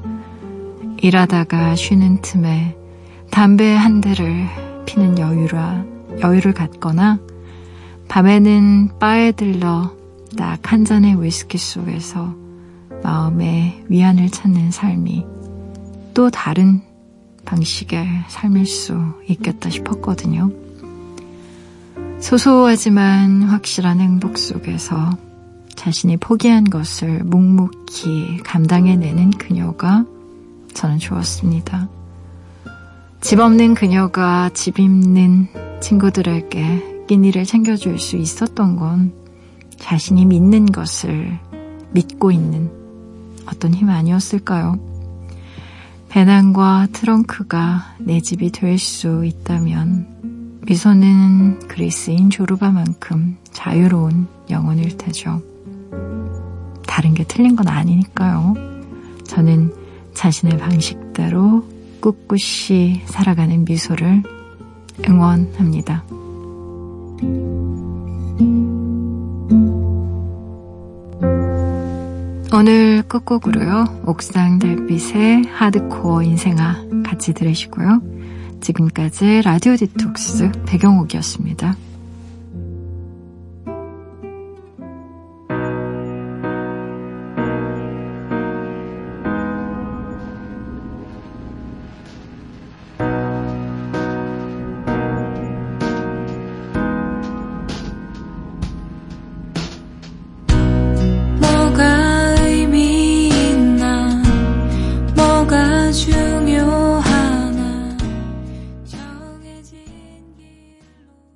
일하다가 0.97 1.73
쉬는 1.75 2.21
틈에 2.21 2.77
담배 3.31 3.73
한 3.73 4.01
대를 4.01 4.45
피는 4.85 5.17
여유라 5.17 5.89
여유를 6.21 6.53
갖거나 6.53 7.19
밤에는 8.07 8.99
바에 8.99 9.31
들러 9.31 9.91
딱 10.37 10.61
한 10.71 10.85
잔의 10.85 11.21
위스키 11.21 11.57
속에서 11.57 12.33
마음의 13.03 13.87
위안을 13.89 14.29
찾는 14.29 14.71
삶이 14.71 15.25
또 16.13 16.29
다른 16.29 16.79
방식의 17.43 18.07
삶일 18.29 18.65
수 18.65 18.97
있겠다 19.27 19.69
싶었거든요. 19.69 20.49
소소하지만 22.21 23.43
확실한 23.43 23.99
행복 23.99 24.37
속에서 24.37 25.09
자신이 25.75 26.15
포기한 26.15 26.63
것을 26.63 27.21
묵묵히 27.25 28.37
감당해내는 28.45 29.31
그녀가 29.31 30.05
저는 30.73 30.99
좋았습니다. 30.99 31.89
집 33.21 33.39
없는 33.39 33.75
그녀가 33.75 34.49
집 34.53 34.79
있는 34.79 35.47
친구들에게 35.79 37.05
끼니를 37.07 37.45
챙겨줄 37.45 37.99
수 37.99 38.17
있었던 38.17 38.75
건 38.75 39.13
자신이 39.77 40.25
믿는 40.25 40.65
것을 40.65 41.39
믿고 41.91 42.31
있는 42.31 42.69
어떤 43.45 43.73
힘 43.73 43.89
아니었을까요? 43.89 44.79
배낭과 46.09 46.87
트렁크가 46.91 47.95
내 47.99 48.19
집이 48.19 48.51
될 48.51 48.77
수 48.77 49.23
있다면 49.23 50.59
미소는 50.67 51.67
그리스인 51.67 52.29
조르바만큼 52.29 53.37
자유로운 53.51 54.27
영혼일 54.49 54.97
테죠. 54.97 55.41
다른 56.85 57.13
게 57.13 57.23
틀린 57.23 57.55
건 57.55 57.67
아니니까요. 57.67 58.55
저는 59.25 59.73
자신의 60.13 60.57
방식대로 60.57 61.63
꿋꿋이 62.01 63.03
살아가는 63.05 63.63
미소를 63.63 64.23
응원합니다. 65.07 66.03
오늘 72.53 73.03
끝곡으로요. 73.07 74.01
옥상 74.05 74.59
달빛의 74.59 75.43
하드코어 75.53 76.23
인생아 76.23 76.83
같이 77.05 77.33
들으시고요. 77.33 78.01
지금까지 78.59 79.41
라디오 79.43 79.75
디톡스 79.75 80.51
배경옥이었습니다. 80.65 81.75